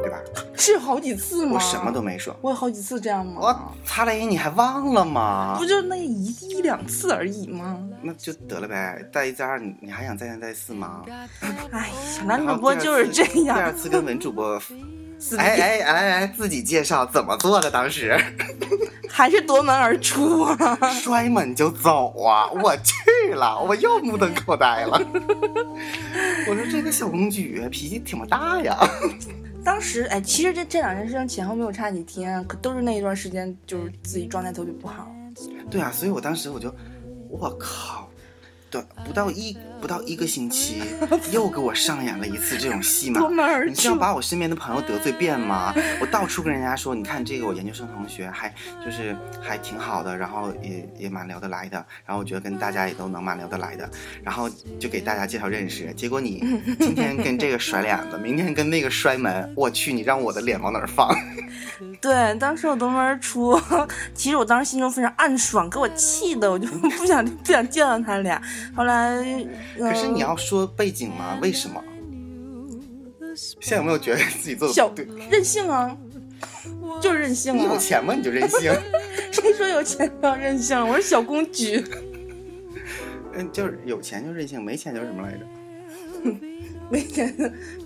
[0.00, 0.18] 对吧？
[0.56, 1.52] 是有好几次吗？
[1.54, 2.34] 我什么都没说。
[2.40, 3.40] 我有好几次这样吗？
[3.40, 5.56] 我擦雷，你还忘了吗？
[5.58, 7.78] 不就那一一两次而已吗？
[8.02, 11.02] 那就得了呗，再一再二，你你还想再三再四吗？
[11.70, 13.72] 哎呀，男主播就是这样第二。
[13.72, 14.60] 次跟文主播，
[15.38, 17.70] 哎哎哎哎自己介绍怎么做的？
[17.70, 18.18] 当时
[19.08, 20.78] 还是夺门而出啊！
[20.90, 22.50] 摔门就走啊！
[22.62, 25.00] 我去了，我又目瞪口呆了。
[26.48, 28.76] 我说这个小公举脾气挺大呀。
[29.64, 35.10] 当时哎，其实这这两件事情前后没有差几天，可都是那一段时间，就是自己状态特别不好。
[35.70, 36.74] 对啊，所以我当时我就，
[37.30, 38.10] 我靠，
[38.72, 40.82] 对，不到一不到一个星期，
[41.30, 43.20] 又给我上演了一次这种戏码
[43.66, 43.94] 你是要。
[43.94, 45.74] 把我身边的朋友得罪遍吗？
[46.00, 53.88] 我到处跟人家说，你看这个我研究生同学还就是还挺好的，然后也也蛮聊得来的，然后我觉得跟大家也都能蛮聊得来的，
[54.24, 54.48] 然后
[54.80, 55.92] 就给大家介绍认识。
[55.92, 56.42] 结果你
[56.80, 61.14] 今天跟这个甩脸子，明天跟那个摔门，我去，你让我的脸往哪儿放？
[62.00, 63.60] 对，当时我夺门而出，
[64.14, 68.40] 其实我当时心中非常暗爽，给我气的，我就不想不想见到他俩。
[68.74, 69.16] 后来，
[69.78, 71.38] 可是你嗯要说背景吗？
[71.42, 71.82] 为什么？
[73.34, 75.06] 现在有没有觉得自己做的小不对？
[75.30, 75.96] 任性啊，
[77.00, 77.78] 就是任性啊你有啊！
[77.78, 78.14] 钱吗？
[78.14, 78.70] 你就任性。
[79.32, 80.86] 谁说有钱就要任性？
[80.86, 81.82] 我是小公举。
[83.34, 85.46] 嗯，就是有钱就任性，没钱就是什么来着？
[86.90, 87.34] 没钱，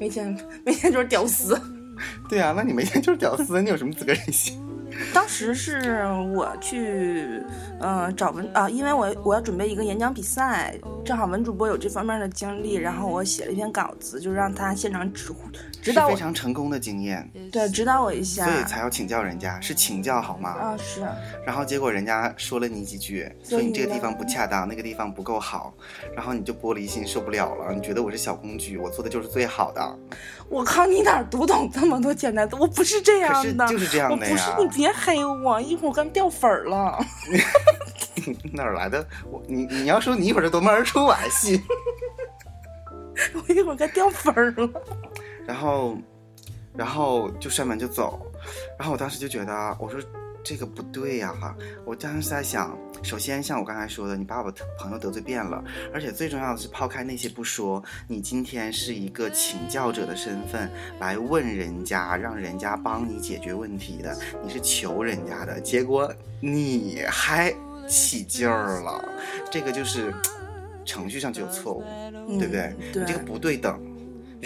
[0.01, 1.57] 没钱，没钱就是屌丝。
[2.29, 4.61] 对啊，那你没钱就是屌丝，你有什么资格任性？
[5.12, 6.04] 当时是
[6.35, 7.42] 我去，
[7.80, 15.32] 嗯、找文啊，因为我我要准备一个演讲比赛，正好文主播有这方面的经历，然后我写了一篇稿子，就让他现场指
[15.87, 18.44] 挥指导我，是非常成功的经验，对，指导我一下。
[18.44, 20.51] 所以才要请教人家，是请教好吗？
[20.51, 21.07] 啊，是，
[21.44, 25.72] 然后结果人家说了你几句，所以说你这个地方不恰当，那个地方不够好，
[26.14, 29.99] 然后你就玻璃心受不了了，你觉得我是小公举，我做的就是最好的，
[30.49, 32.57] 我靠，你哪读懂这么多简单的？
[32.57, 36.99] 我不是这样的，就是这样我不是，你别黑我，一会儿我干掉粉儿了。
[38.53, 39.07] 哪儿来的？
[39.31, 41.62] 我你你要说你一会儿就夺门而出，我还信。
[43.35, 44.68] 我一会儿该掉粉儿了。
[45.46, 45.96] 然后，
[46.74, 48.20] 然后就摔门就走，
[48.78, 50.00] 然后我当时就觉得，我说
[50.42, 51.35] 这个不对呀、
[51.85, 67.52] 我当时在想，首先像我刚才说的，你把我朋友得罪遍了，而且最重要的是，抛开那些不说，你今天是一个请教者的身份来问人家，让人家帮你解决问题的，你是求人家的，结果你还
[67.88, 69.04] 起劲儿了，
[69.50, 70.14] 这个就是
[70.85, 71.82] 程序上就有错误。
[72.38, 73.80] 对不对你这个不对等。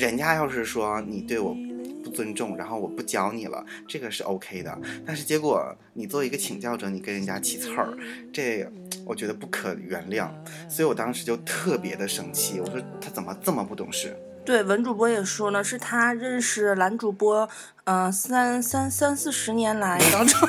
[0.01, 1.55] 人家要是说你对我
[2.03, 4.79] 不尊重，然后我不教你了，这个是 OK 的。
[5.05, 7.95] 但是结果你作为一个请教者，你跟人家起刺儿，
[8.33, 8.67] 这
[9.05, 10.31] 我觉得不可原谅。
[10.71, 14.17] 所以我当时就特别的生气，我说他怎么这么不懂事？
[14.43, 17.47] 对，文主播也说了，是他认识男主播，
[17.85, 20.49] 嗯、三三三四十年来当中，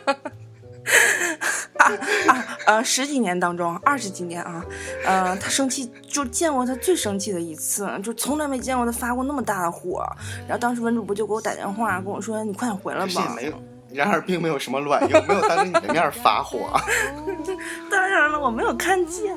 [2.28, 4.64] 啊啊呃十几年当中，二十几年啊，
[5.04, 10.04] 呃，他生气就见过他最生气的一次，就从来没见过他发过那么大的火。
[10.46, 13.32] 然后当时文主播就给我打电话跟我说：“你快点回来吧。
[13.36, 13.52] 没有
[13.90, 16.70] 然而并没有什么卵用，没有当着你的面发火。
[17.90, 19.36] 当然了，我没有看见。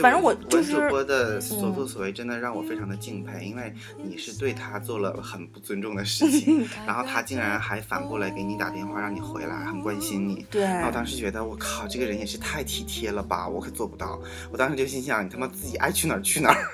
[0.00, 10.46] 反正我就文主播的所作所为真的让我非常的敬佩，因为你是对他做了很不尊重的事 情，然后他竟然还反过来给你打电话让你回来，很关心你。
[10.50, 14.20] 对，然后我当时觉得，我靠，这个人也是太体贴了吧，我可做不到。
[14.50, 16.64] 我当时就心想，你他妈自己爱去哪儿去哪儿，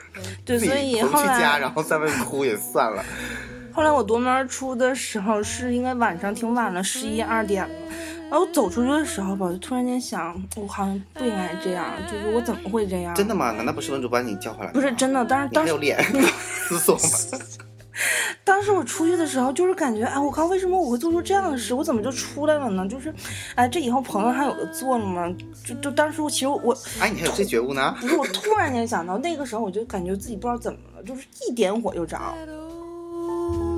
[0.44, 3.02] 对，自所己回去家，然后在外面哭也算了。
[3.72, 7.74] 后来我夺门而出的时候是应该晚上挺晚了，十一二点了。
[8.30, 13.14] 然后我走出去的时候吧，我就突然间想，我好像不应该这样，就是我怎么会这样？
[13.14, 13.50] 真的吗？
[13.52, 14.72] 难道不是文主把你叫回来？
[14.72, 15.98] 不是真的，但是当时有脸
[16.68, 17.00] 思索吗？
[18.44, 21.74] 当时我出去的时候，就是感觉，哎，我靠，为什么我会做出这样的事？
[21.74, 22.86] 我怎么就出来了呢？
[22.86, 23.12] 就是，
[23.56, 25.28] 哎，这以后朋友还有的做了吗？
[25.64, 27.96] 就就当时我其实我哎，你还有这觉悟呢？
[28.00, 32.16] 不是我突然间想到，那个时候我就感觉自己不知道怎么了，就是一点火就着，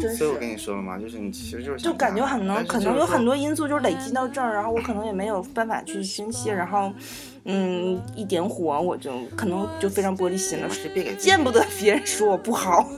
[0.01, 0.37] 真所以我。
[0.41, 6.93] 跟你说了嘛，就是你其实就是就感觉很能，可能有很多因素就是累积到这儿，然后我可能也没有办法去宣泄，然后，
[7.45, 12.89] 嗯，一点火我就可能就非常玻璃心了，是别给见不得别人说我不好。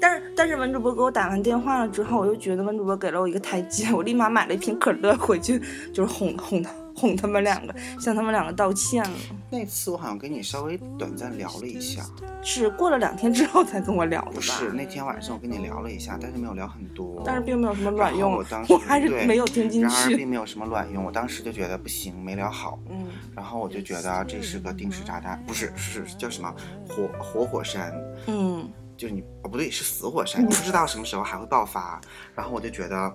[0.00, 5.60] 但是但是文主播给我打完电话了之后，我就觉得文主播给了我一个台阶，我立马买了一瓶可乐回去，
[5.92, 9.16] 就是哄哄他哄他们两个，向他们两个道歉了。
[9.50, 12.04] 那次我好像跟你稍微短暂聊了一下，
[12.42, 14.34] 是过了两天之后才跟我聊的吧？
[14.34, 17.22] 不是那天晚上我跟你聊了一下，但是没有聊很多。
[17.24, 20.16] 但是并没有什么卵然用，后我当时还是对没有听进去然而。
[20.16, 22.78] 并没有什么卵用，我当时就觉得不行，没聊好。
[22.88, 26.54] 嗯，然后我就觉得这是个定时炸弹，不是是叫什么
[26.88, 27.92] 活活火山，
[28.26, 32.00] 嗯，就是你哦不对是死火山，你不知道什么时候还会爆发。
[32.34, 33.12] 然后我就觉得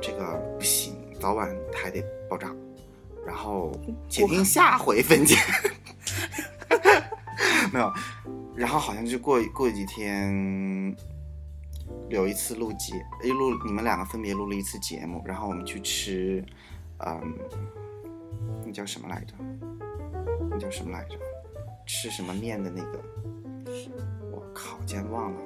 [0.00, 2.52] 这个不行，早晚还得爆炸。
[3.26, 3.72] 然后
[4.08, 5.36] 且听下回分解。
[7.72, 7.92] 没有，
[8.54, 10.94] 然后好像就过过几天，
[12.08, 12.94] 有一次录节，
[13.24, 16.44] 一录你们两个分别录了一次节目，然后我们去吃，
[16.98, 17.34] 嗯，
[18.64, 19.34] 那叫什么来着？
[20.50, 21.18] 那叫什么来着？
[21.86, 23.02] 吃什么面的那个？
[24.30, 25.40] 我靠，竟然忘了，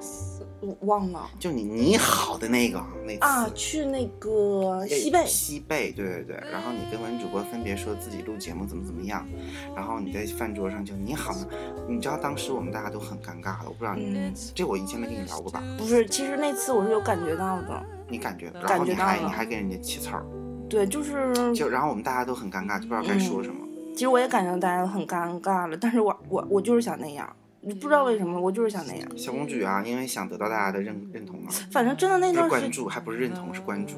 [0.61, 1.29] 我忘了。
[1.39, 3.19] 就你你好的那个那次。
[3.21, 6.37] 啊，去那个哎西贝，西贝，对对对。
[6.51, 9.27] 然后你跟文主播分别说自己录节目怎么怎么样，
[9.75, 11.47] 然后你在饭桌上就你好呢，
[11.89, 15.63] 你知道当时我们大家都很尴尬的，我不知道你、嗯，这我以前没跟你聊过吧？
[15.79, 20.25] 不是，其实那次我是有感觉到的，你感觉，然后你还你还跟人家起刺儿，
[20.69, 23.67] 对，就是就然后我们大家都很尴尬，就不知道该说什么。
[23.95, 29.09] 其实我也感觉到大家都很尴尬了，但是我我我就是想那样，你不知道为什么，我就是想那样。
[29.17, 33.95] 小公主啊，因为想得到大家的认认同嘛，反正真的那段时，关注，还不是认同，是关注。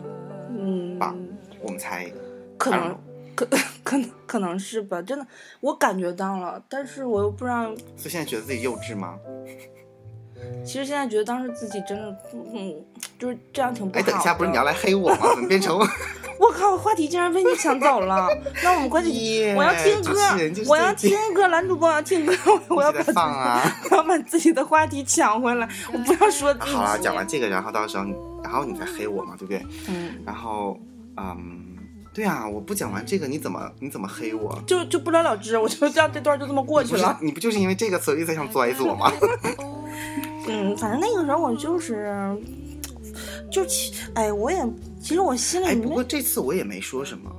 [0.51, 1.15] 嗯，吧
[1.61, 2.11] 我们猜，
[2.57, 2.97] 可能
[3.35, 3.47] 可
[3.85, 5.27] 可能可能是吧，真的
[5.61, 7.65] 我感觉到了，但是我又不知道。
[7.97, 9.19] 所以现在觉得自己幼稚吗？
[10.65, 12.75] 其实现在觉得当时自己真的，嗯，
[13.19, 14.13] 就是这样挺不哎，好的。
[14.13, 15.35] 等一下，不是你要来黑我吗？
[15.35, 15.77] 怎么变成
[16.39, 18.29] 我靠，话题竟然被你抢走了。
[18.63, 20.13] 那我们快点耶我要听歌
[20.69, 22.35] 我要听歌，男主播我要听歌，
[22.69, 23.63] 我要把放啊？
[23.91, 26.73] 我要把自己的话题抢回来，我不要说自己。
[26.73, 29.65] 好了，讲完这个，然后到时候你，然后你再黑我嘛，对不对？
[29.89, 30.79] 嗯，然后，
[31.17, 31.77] 嗯，
[32.15, 34.57] 对啊，我不讲完这个，你怎么你怎么黑我？
[34.67, 37.19] 就就不了了之，我就这样这段就这么过去了。
[37.21, 39.13] 你不就是因为这个所以才想拽死我吗？
[40.47, 42.37] 嗯，反正那个时候我就是，
[43.51, 44.65] 就其哎，我也
[45.01, 47.31] 其实我心里哎，不过这次我也没说什么，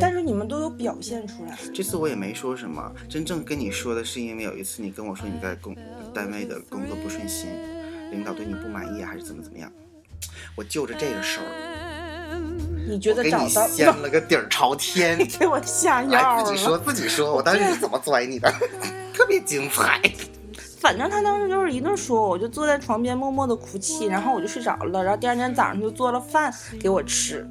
[0.00, 1.58] 但是你们都有表现出来。
[1.74, 2.92] 这次我也没说什么。
[3.08, 5.76] 真正跟你说的是因为有一次你跟我说你在工
[6.14, 7.48] 单位的工作不顺心，
[8.10, 9.70] 领导对你不满意还是怎么怎么样，
[10.56, 12.38] 我就着这个事儿，
[12.88, 15.18] 你觉我给你得找到掀了个底儿朝天。
[15.38, 16.44] 给我下药了？
[16.44, 18.52] 自己说自己说，我当时是怎么拽你的，
[19.12, 20.00] 特别精彩。
[20.80, 25.02] 反正他当时就是一顿说，我就坐在床边默默的哭泣，然后我就睡着了。
[25.02, 27.48] 然后第二天早上就做了饭给我吃。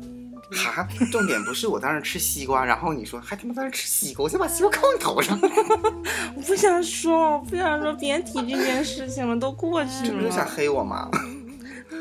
[0.49, 5.37] 哈，重点不是我当时吃西瓜，然后你说还他妈在那吃西瓜，我先把西瓜扣你头上，
[6.35, 10.47] 我不想说，我不想说，别提这件事情了，都过去了这不是想。
[10.47, 11.09] 黑我吗？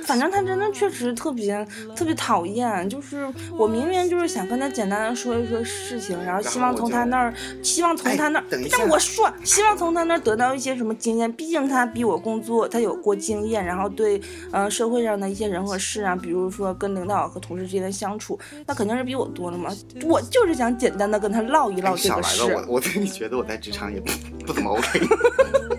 [0.04, 3.26] 反正他真的确实特别特别讨厌，就是
[3.56, 7.32] 我明明就是想跟他简单的说一说事情，然后希望从他那儿，
[7.62, 11.32] 希望从他那儿哎等一，下让我说，希望从他那儿得到一些什么经验。
[11.32, 14.20] 毕竟他比我工作，他有过经验，然后对
[14.52, 19.70] 呃社会上的一些人和事啊，比如说跟领导和同事之间的相处，那肯定是比我多了嘛。
[20.04, 24.10] 我就是想简单的跟他唠一唠你这个事少来了，，我我对你觉得我在职场也不
[24.46, 25.00] 不怎么 OK，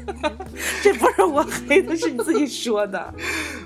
[0.82, 3.14] 这不是我黑的，是你自己说的。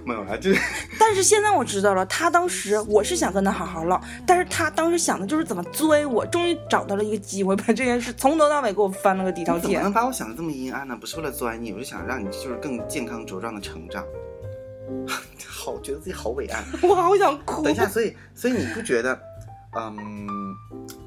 [0.05, 0.59] 没有啊，就是
[0.99, 9.93] 但是现在我知道了，他当时我是想跟他好好唠，但是他当时想的就是怎么追我，终于找到了一个机会，把这件事从头到尾给我翻了个底朝天你怎么能。
[9.93, 10.97] 把我想的这么阴暗呢？
[10.99, 14.03] 不是为了钻你，我是想让你就是更健康茁壮的成长。
[15.47, 16.63] 好觉得自己好伟岸。
[16.81, 17.61] 我好想哭。
[17.63, 19.17] 等一下，所以所以你不觉得，
[19.77, 20.27] 嗯，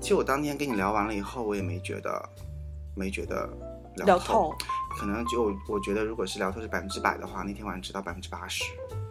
[0.00, 2.28] 其实我当天跟你聊完了以后，我也没觉得，
[2.94, 3.48] 没觉得
[3.96, 4.54] 聊透，透，
[4.96, 8.64] 可能就我觉得如果是聊透是百分之百的话，那天晚上知道百分之八十，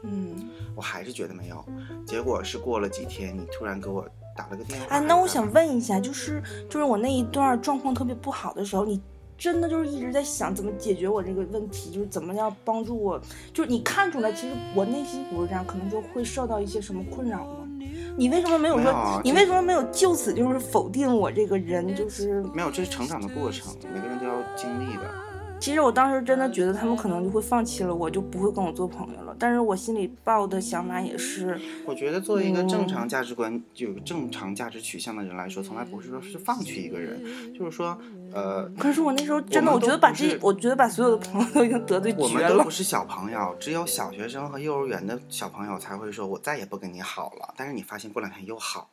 [0.03, 1.63] 嗯，我还是觉得没有。
[2.05, 4.87] 结果是过了几天，你突然给我打了个电话。
[4.87, 9.01] 哎，那我想问一下，就是就是我那一段状况特别不好的时候，你
[9.37, 13.19] 真的就是一直在想怎么解决我这个问题，就是怎么样帮助我，
[13.53, 17.67] 就是你看出来，其实我内心不是这样，可能就会受到一些什么困扰吗？
[18.15, 18.85] 你为什么没有说？
[18.85, 21.95] 有啊你为什么没有就此就是否定我这个人？
[21.95, 25.22] 就是没有，这是成长的过程，每个人都要经历的。
[25.63, 29.33] 其实我当时真的觉得他们可能就会放弃了我，就不会跟我做朋友了。
[29.39, 37.17] 但是我心里抱的想法也是，我觉得作为一个嗯正常价值观、就有正常价值取向的人来说，从来不是说是放弃一个人，
[37.57, 37.97] 就是说，
[38.33, 42.69] 呃，可是我那时候真的，我我觉得把这，我觉得把所有的朋友都已经得罪绝了我们都不。
[42.69, 48.89] 是小朋友，只有小学生和幼儿园的小朋友才会说“我再也不跟你好了”，但是你发现过两天又好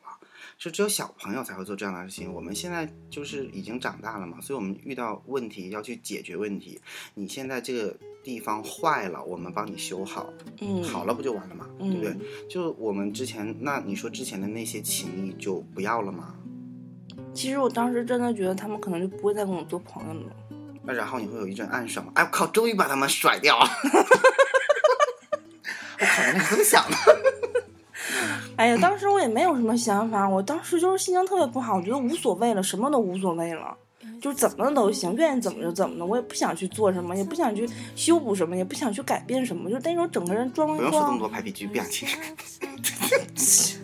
[0.63, 2.31] 是只有小朋友才会做这样的事情。
[2.31, 6.79] 我们现在就是已经长大了嘛，所以我们遇到问题要去解决问题。
[7.15, 12.21] 你现在这个地方坏了，我们帮你修好，嗯，好了不就完了嘛，对不对嗯？
[12.47, 16.35] 就我们之前，那你说之前的那些情谊就不要了吗？
[17.33, 20.35] 其实我当时真的觉得他们可能就不会再跟我做朋友了。
[20.83, 23.65] 那然后你会有一阵暗爽，哎我靠，终于把他们甩掉了。
[25.97, 26.95] 我靠，原来你这么想的。
[28.61, 33.75] 哎呀，当时我也没有什么想法，我当时就是心情特别不好，我觉得无所谓了，什么都无所谓了，
[34.21, 41.17] 就是怎么都行，愿意怎么就怎么的，我也不想去做什么，也不想去修补什么，也不想去改变什么，就那种整个人装不用说这么装。
[41.17, 42.07] 多排比句，不想听。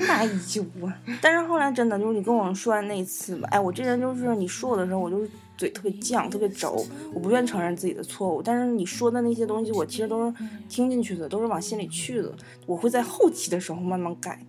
[0.00, 0.98] 哎呦啊！
[1.20, 6.84] 但是后来真的就是你跟我说完那一次吧，哎，我这人就是你说我的时候，我就是嘴特别犟，特别轴，
[7.14, 8.42] 我不愿承认自己的错误。
[8.42, 10.34] 但是你说的那些东西，我其实都是
[10.68, 12.32] 听进去的，都是往心里去的。
[12.66, 14.44] 我会在后期的时候慢慢改，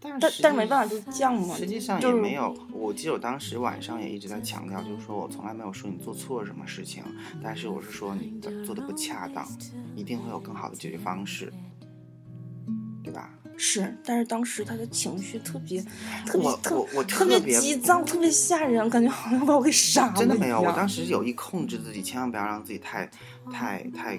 [0.00, 1.54] 但但但是没办法，就是犟嘛。
[1.54, 7.02] 实际上也没有，我记得我当时晚上也一直在强调，就是说我从来没有说你做错什么事情，
[7.42, 9.46] 但是我是说你做的不恰当，
[9.94, 11.52] 一定会有更好的解决方式，
[13.02, 13.30] 对吧？
[13.60, 15.84] 是，但是当时他的情绪特别
[16.24, 23.10] 特别我特我我特别特别急躁，特别吓人，感觉好像把我给杀了真的没有，我当时有意控制自己，千万不要让自己太
[23.52, 24.16] 太太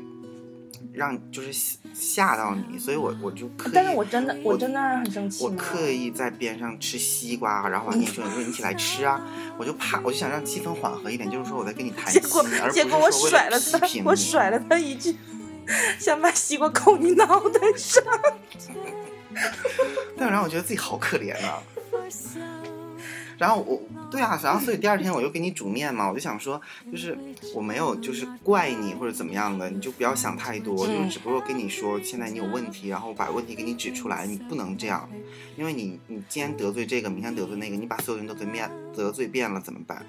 [0.91, 9.21] 让就是吓吓到你，所以我我就刻意，但是我真的我真的让人很生气我刻意在边上吃西瓜，然后我还跟你说，你说你一起来吃啊，
[9.57, 12.29] 我就怕，我就想让气氛缓和一点，就是说我在跟你谈结心，
[12.73, 15.15] 结果我甩了他我甩了他一句，
[15.97, 18.03] 想把西瓜扣你脑袋上。
[20.17, 21.61] 但然后我觉得自己好可怜啊。
[23.37, 23.81] 然后我，
[24.11, 26.59] 对啊，然后所以第二天我又给你煮面嘛，我就想说，
[26.91, 27.17] 就是
[27.55, 35.09] 我没有就是怪你或者怎么样的，你就不要想太多，嗯就是只不过跟你说现在你有问题，然后把问题给你指出来，你不能这样，
[35.55, 40.05] 因为你你今天得罪这个，明天得罪那个，你把所有人都得面得罪遍了怎么办？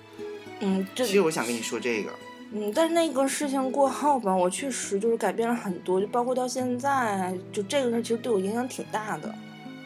[0.58, 2.10] 嗯，这其实我想跟你说这个，
[2.52, 9.32] 嗯，但是那个事情过后吧，我确实就是改变了很多，就包括到现在，就这个事其实对我影响挺大的。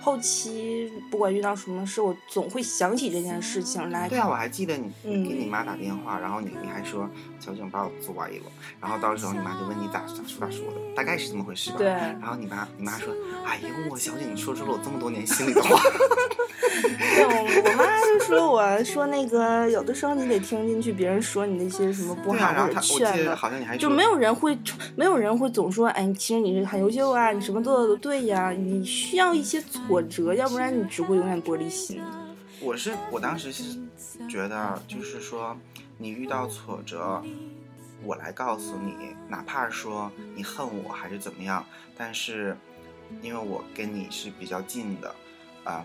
[0.05, 4.07] 后期不管遇到什么事，我总会想起这件事情来。
[4.07, 7.09] 对啊，我还记得你嗯给你妈打电话，然后你你还说
[7.41, 8.31] 小景把我作了，
[8.83, 11.77] 然后到时候你妈就问你咋咋说咋说的，大概是这么回事吧。
[11.79, 13.15] 对然后你妈你妈说，
[13.47, 15.81] 哎呦我小景，你说出了我这么多年心里的话。
[16.75, 24.59] 对，我我妈就说我说那个有的时候你得听进去别人说你那些什么不好我劝的，好像你还就没有人会
[24.97, 32.03] 没有人会总说哎，其实你是很优秀啊，你什么做的都对呀，你需要一些挫折，要不然你只会永远玻璃心。
[32.61, 33.79] 我是我当时是
[34.29, 35.57] 觉得就是说
[35.99, 37.23] 你遇到挫折。
[38.03, 41.65] 我来告诉你，哪怕说你恨我还是怎么样，
[41.97, 42.55] 但是
[43.23, 45.15] 因为我跟你是比较近的，
[45.65, 45.83] 嗯，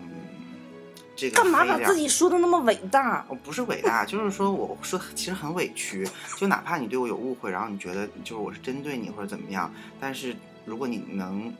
[1.16, 3.24] 这个干嘛把自己说的那么伟大？
[3.26, 6.06] 我不是伟大，就是说我说其实很委屈，
[6.36, 10.36] 就哪怕你对我有误会，然后你觉得就是我是针对你或者怎么样，但是
[10.66, 11.50] 如果你能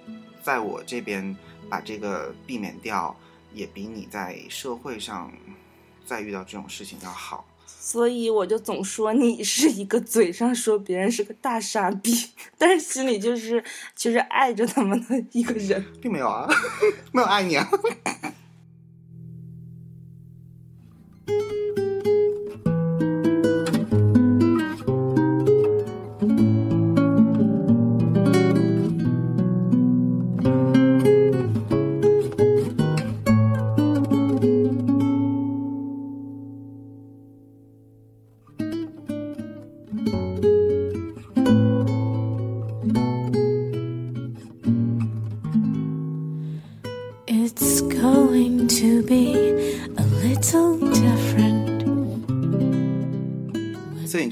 [0.43, 1.37] 在我这边
[1.69, 3.15] 把这个避免掉，
[3.53, 5.33] 也比你在社会上
[6.05, 7.47] 再遇到这种事情要好。
[7.67, 12.13] 所以我就总说你是一个嘴上说别人是个大傻逼，
[12.59, 13.65] 但是心里就是
[13.95, 15.85] 其实爱着他们的一个人。
[16.01, 16.49] 并没有啊，
[17.13, 17.69] 没有爱你啊。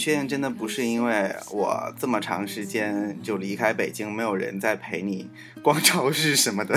[0.08, 5.28] 确定真的不是因为我这么长时间就离开北京，没有人在陪你
[5.60, 6.74] 逛超市什么的，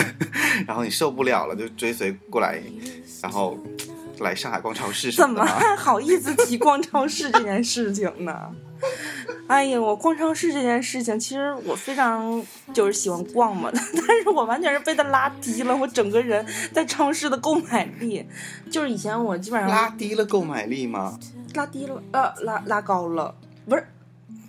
[0.68, 2.62] 然后你受不了了，就追随过来，
[3.24, 3.58] 然后
[4.20, 5.46] 来上海逛超市什怎么？
[5.46, 8.52] 还好意思提逛超市这件事情呢？
[9.48, 18.26] 哎呀，我逛超市这件事情，其实我非常就是喜欢逛嘛， 但是我完全是被他拉低了我整个人在超市的购买力。
[18.70, 21.18] 就是以前我基本上拉低了购买力吗？
[21.54, 23.34] 拉低了，呃，拉拉高了，
[23.68, 23.86] 不是，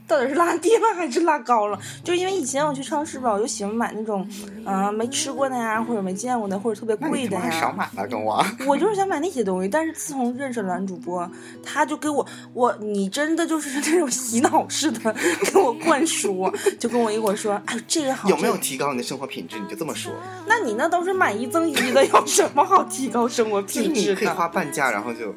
[0.09, 1.79] 到底是拉低了还是拉高了？
[2.05, 4.29] 就因为以前我去超市吧，我就喜欢买那种，
[4.67, 7.73] 嗯、没吃过的呀，或者没见过的，或者特别贵的怎么还少。
[7.73, 8.45] 买了跟我？
[8.67, 11.27] 我就是想买那些东西，但是自从认识了男主播，
[11.65, 15.15] 他就给我，我你真的就是那种洗脑式的
[15.51, 19.59] 给我灌输， 就跟我一会儿说，哎，这个好，有没有提高你的生活品质？
[19.59, 20.13] 你就这么说，
[20.47, 24.29] 那你那都是买一赠一的，有什么好提高生活品质你可以？
[24.29, 25.35] 花半价，然后就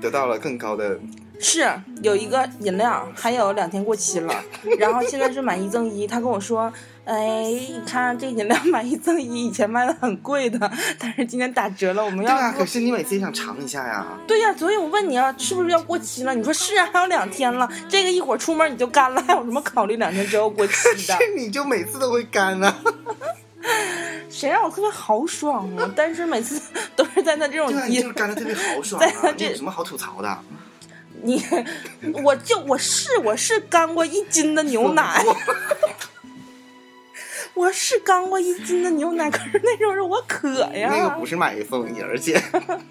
[0.00, 0.98] 得到了更高的。
[1.40, 1.68] 是
[2.00, 4.32] 有一个饮料，还有两天过期了，
[4.78, 6.06] 然后现在是买一赠一。
[6.06, 6.72] 他跟我说，
[7.04, 10.58] 哎，你看这饮料买一赠一，以前卖的很贵的，
[10.96, 14.06] 但是今天打折了，我们要对啊，可是你每次也想尝一下呀。
[14.28, 16.32] 对呀、所以我问你啊，是不是要过期了？
[16.34, 20.72] 你说是啊，还有两天了，这个一会儿出门你就干了，还有什么考虑两天之后过期
[21.08, 21.16] 的？
[21.18, 22.74] 是你就每次都会干啊。
[24.30, 25.90] 谁让我特别豪爽啊？
[25.96, 26.60] 但是每次
[26.96, 30.38] 都是在那这种对啊，你一就是干的特别豪爽 在这有什么好吐槽的？
[31.22, 31.42] 你，
[32.22, 35.24] 我就我是我是干过一斤的牛奶，
[37.54, 40.88] 我是刚过一斤的牛奶，可是那时候是我渴呀。
[40.90, 42.40] 那个不是买一送一，而且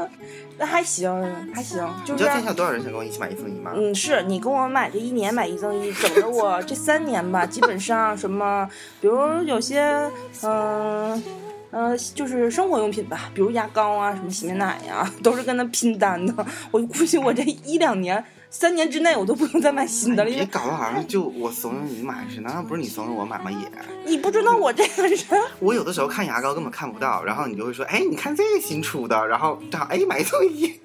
[0.57, 1.11] 那还行
[1.53, 3.73] 还行，就是你知道天下多少人想跟我一起买一送一吗？
[3.75, 8.69] 嗯，是你跟我买这一年买一赠一，整的我这三年吧， 基本上什么，
[9.01, 9.81] 比如有些，
[10.43, 11.21] 嗯、
[11.71, 16.33] 呃，就是生活用品吧，比如牙膏啊，什么洗面奶呀、都是跟他拼单的。
[16.71, 18.23] 我估计我这一两年、
[18.55, 23.49] 三年之内，我都不用再买新的了，因为别搞得好像就我怂恿你买似的，那不是你怂恿我买吗？
[23.49, 23.57] 也，
[24.05, 25.17] 你不知道我这个人，
[25.59, 30.79] 我有的时候看牙膏根本看不到，然后你就会说，哎，你看这个新出的，然后正好哎买一送一，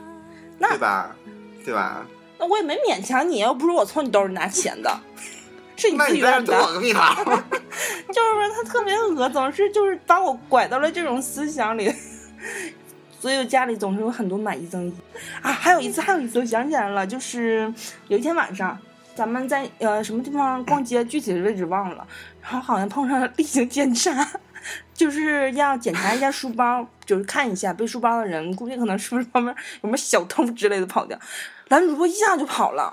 [0.60, 1.16] 那对吧？
[1.64, 2.06] 对吧？
[2.38, 4.94] 那我也没勉强你，又不是我从你兜里拿钱的，
[5.76, 6.52] 是你自己愿的。
[6.52, 7.14] 这躲个屁桃！
[7.24, 11.90] 就是说他特别恶，总是就是把我拐到了这种思想里，
[13.24, 14.92] 所以我家里总是有很多买一赠一
[15.40, 15.50] 啊。
[15.50, 17.72] 还有一次，还有一次我想起来了，就是
[18.08, 18.78] 有一天晚上，
[19.14, 22.06] 咱们在呃什么地方逛街，具体的位置忘了，
[22.42, 24.28] 然后好像碰上了例行检查。
[24.92, 31.18] 就是要检查一下书包，就是看一下背书包的人，估计可能是不是旁边有什么小偷之类的跑掉。
[31.68, 32.92] 男主播一下就跑了，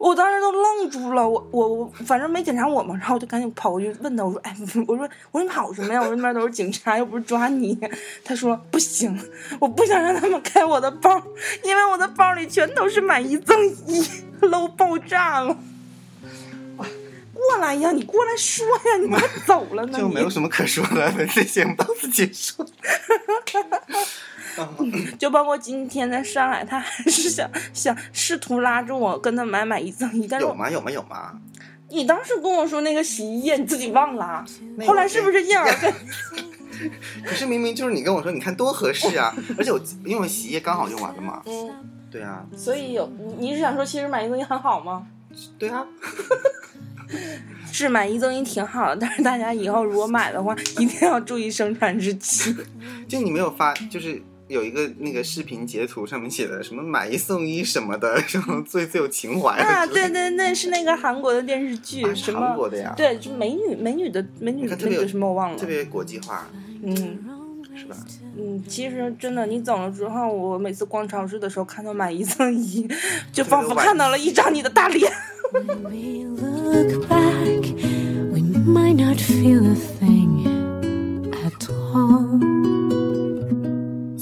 [0.00, 4.96] 我当时都愣住了，我我我反正没检查我嘛，然后我就赶紧跑过去问他，我说哎，我说我
[5.38, 6.00] 说你跑什么呀？
[6.00, 7.78] 我说那边都是警察，又不是抓你。
[8.24, 9.14] 他说不行，
[9.60, 11.22] 我不想让他们开我的包，
[11.62, 13.54] 因为我的包里全都是买一赠
[13.86, 14.02] 一
[14.40, 15.54] ，low 爆炸了。
[17.34, 19.98] 过来呀，你过来说呀，你怎么走了呢？
[20.00, 22.66] 就没有什么可说的，本次节目到此结束。
[25.18, 30.70] 就包括今天在上海，他还是想想试图拉着我跟他买买一赠一，但是有吗？
[30.70, 30.90] 有吗？
[30.90, 31.32] 有吗？
[31.90, 34.44] 你当时跟我说那个洗衣液，你自己忘了
[34.86, 35.92] 后来是不是燕儿跟？
[37.24, 39.34] 可是明明就是你跟我说，你看多合适啊！
[39.58, 41.42] 而且我因为我洗衣液刚好用完了嘛。
[41.46, 41.70] 嗯，
[42.10, 45.06] 对啊，所以有你你是想说，其实买一赠一很好吗？
[45.58, 45.84] 对啊，
[47.70, 52.54] 是买一赠一挺好的，但是大家以后如果买的话，一定要注意生产日期。
[53.08, 65.66] 就你没有发，就是有一个那个视频截图，上面写的什么买一送一什么的，什么最最有情怀啊，对对对，是那个韩国的电视剧，啊什么韩国的呀对，就美女美女的美女的特别有那个什么我忘了特。
[65.66, 66.48] 别国际化，
[66.82, 67.18] 嗯
[67.76, 67.96] 是吧？
[68.36, 72.88] 嗯，其实真的，你走了之后，我每次逛超市的时候看到买一赠一，
[73.32, 75.10] 就仿佛看到了一张你的大脸。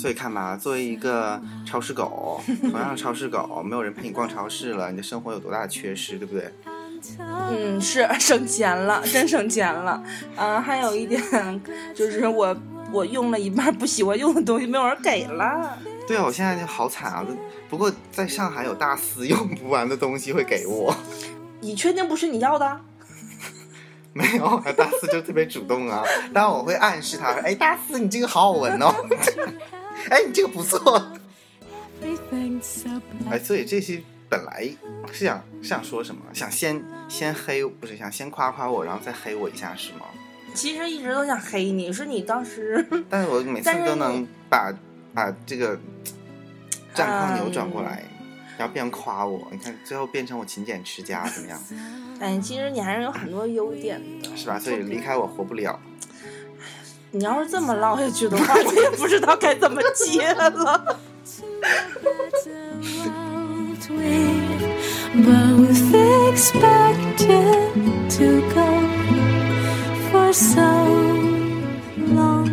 [0.09, 6.50] 所以看吧，作为一个超市狗，同样是超市狗，没有人陪你逛超市了，你的生活有多大的缺失，对不对？
[7.18, 10.02] 嗯，是省钱了，真省钱了。
[10.36, 11.22] 嗯、还有一点
[11.94, 12.56] 就是我
[12.90, 15.76] 我用了一半不喜欢用的东西，没有人给了。
[16.06, 17.26] 对啊，我现在就好惨啊！
[17.68, 20.96] 不过在上海有大四用不完的东西会给我，
[21.61, 22.80] 你确定不是你要的？
[24.14, 26.02] 没有，大四就特别主动啊。
[26.32, 28.92] 当然我会暗示他，哎，大四你这个好好闻哦，
[30.11, 31.12] 哎，你这个不错。
[33.30, 34.68] 哎，所以这期本来
[35.12, 36.22] 是想是想说什么？
[36.32, 40.06] 想先先黑，不是想先夸夸我，然后再黑我一下是吗？
[40.54, 44.72] 其实一直都想黑你，是你当时 但是我每次都能把
[45.14, 45.78] 把这个
[46.94, 48.02] 战况扭转过来。
[48.56, 51.61] 然后别人夸我，你看最后变成我勤俭持家怎么样？
[52.18, 54.59] 哎，其实你还是有很多优点的，是吧？
[54.59, 55.78] 所以离开我活不了。
[57.11, 61.00] 你要是这么唠下去的话，我也不知道该怎么接了。
[63.88, 65.94] We've both
[66.34, 67.72] expected
[68.11, 68.66] to go
[70.12, 70.61] for so
[72.14, 72.50] long.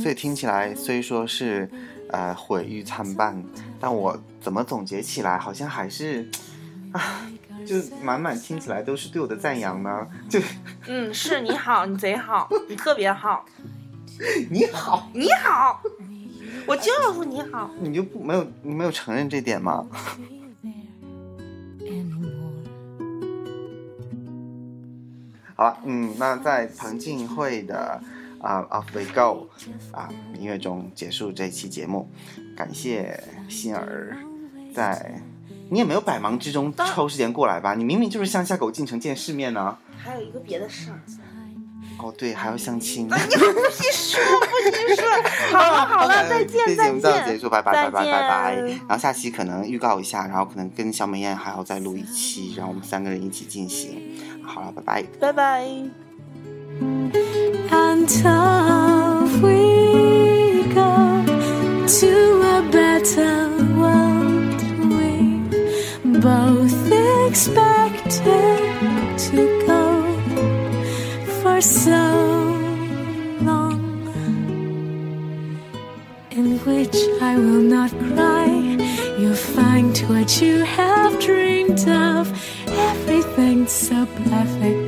[0.00, 1.68] 所以听起来虽说是
[2.10, 3.42] 呃毁誉参半，
[3.80, 6.30] 但我怎么总结起来好像还是
[6.92, 7.28] 啊，
[7.66, 10.06] 就满满听起来都是对我的赞扬呢。
[10.30, 10.38] 就
[10.90, 13.44] 嗯，是你好，你贼好，你特别好，
[14.50, 15.82] 你好，你好，
[16.66, 17.70] 我就要说你好。
[17.78, 19.86] 你就不没有你没有承认这点吗？
[25.54, 28.00] 好了，嗯，那在彭靖慧的
[28.40, 29.48] 啊、Off We Go
[29.92, 30.08] 啊
[30.38, 32.08] 音乐中结束这期节目，
[32.56, 34.16] 感谢心儿
[34.74, 35.20] 在。
[35.70, 37.74] 你也没有百忙之中抽时间过来吧？
[37.74, 41.00] 你明明就是乡下狗进城见世面呢、还有一个别的事儿，
[41.98, 43.06] 哦，对，还要相亲。
[43.06, 45.04] 你不许说，不许说。
[45.58, 47.40] 好了好了，再见再这节目到此结见。
[47.40, 48.54] 束，拜拜拜拜拜拜。
[48.56, 54.16] 然后下期可能预告一下，然后可能跟小美艳还要再录一期，然后我们三个人一起进行。
[54.42, 55.02] 好了，拜拜。
[55.20, 55.64] 拜拜。
[57.70, 61.24] and off we go
[61.86, 64.07] to a better world.
[66.20, 66.90] Both
[67.28, 68.18] expected
[69.30, 69.82] to go
[71.40, 72.04] for so
[73.40, 74.08] long,
[76.32, 78.48] in which I will not cry.
[79.18, 82.32] You'll find what you have dreamed of,
[82.66, 84.87] everything so perfect.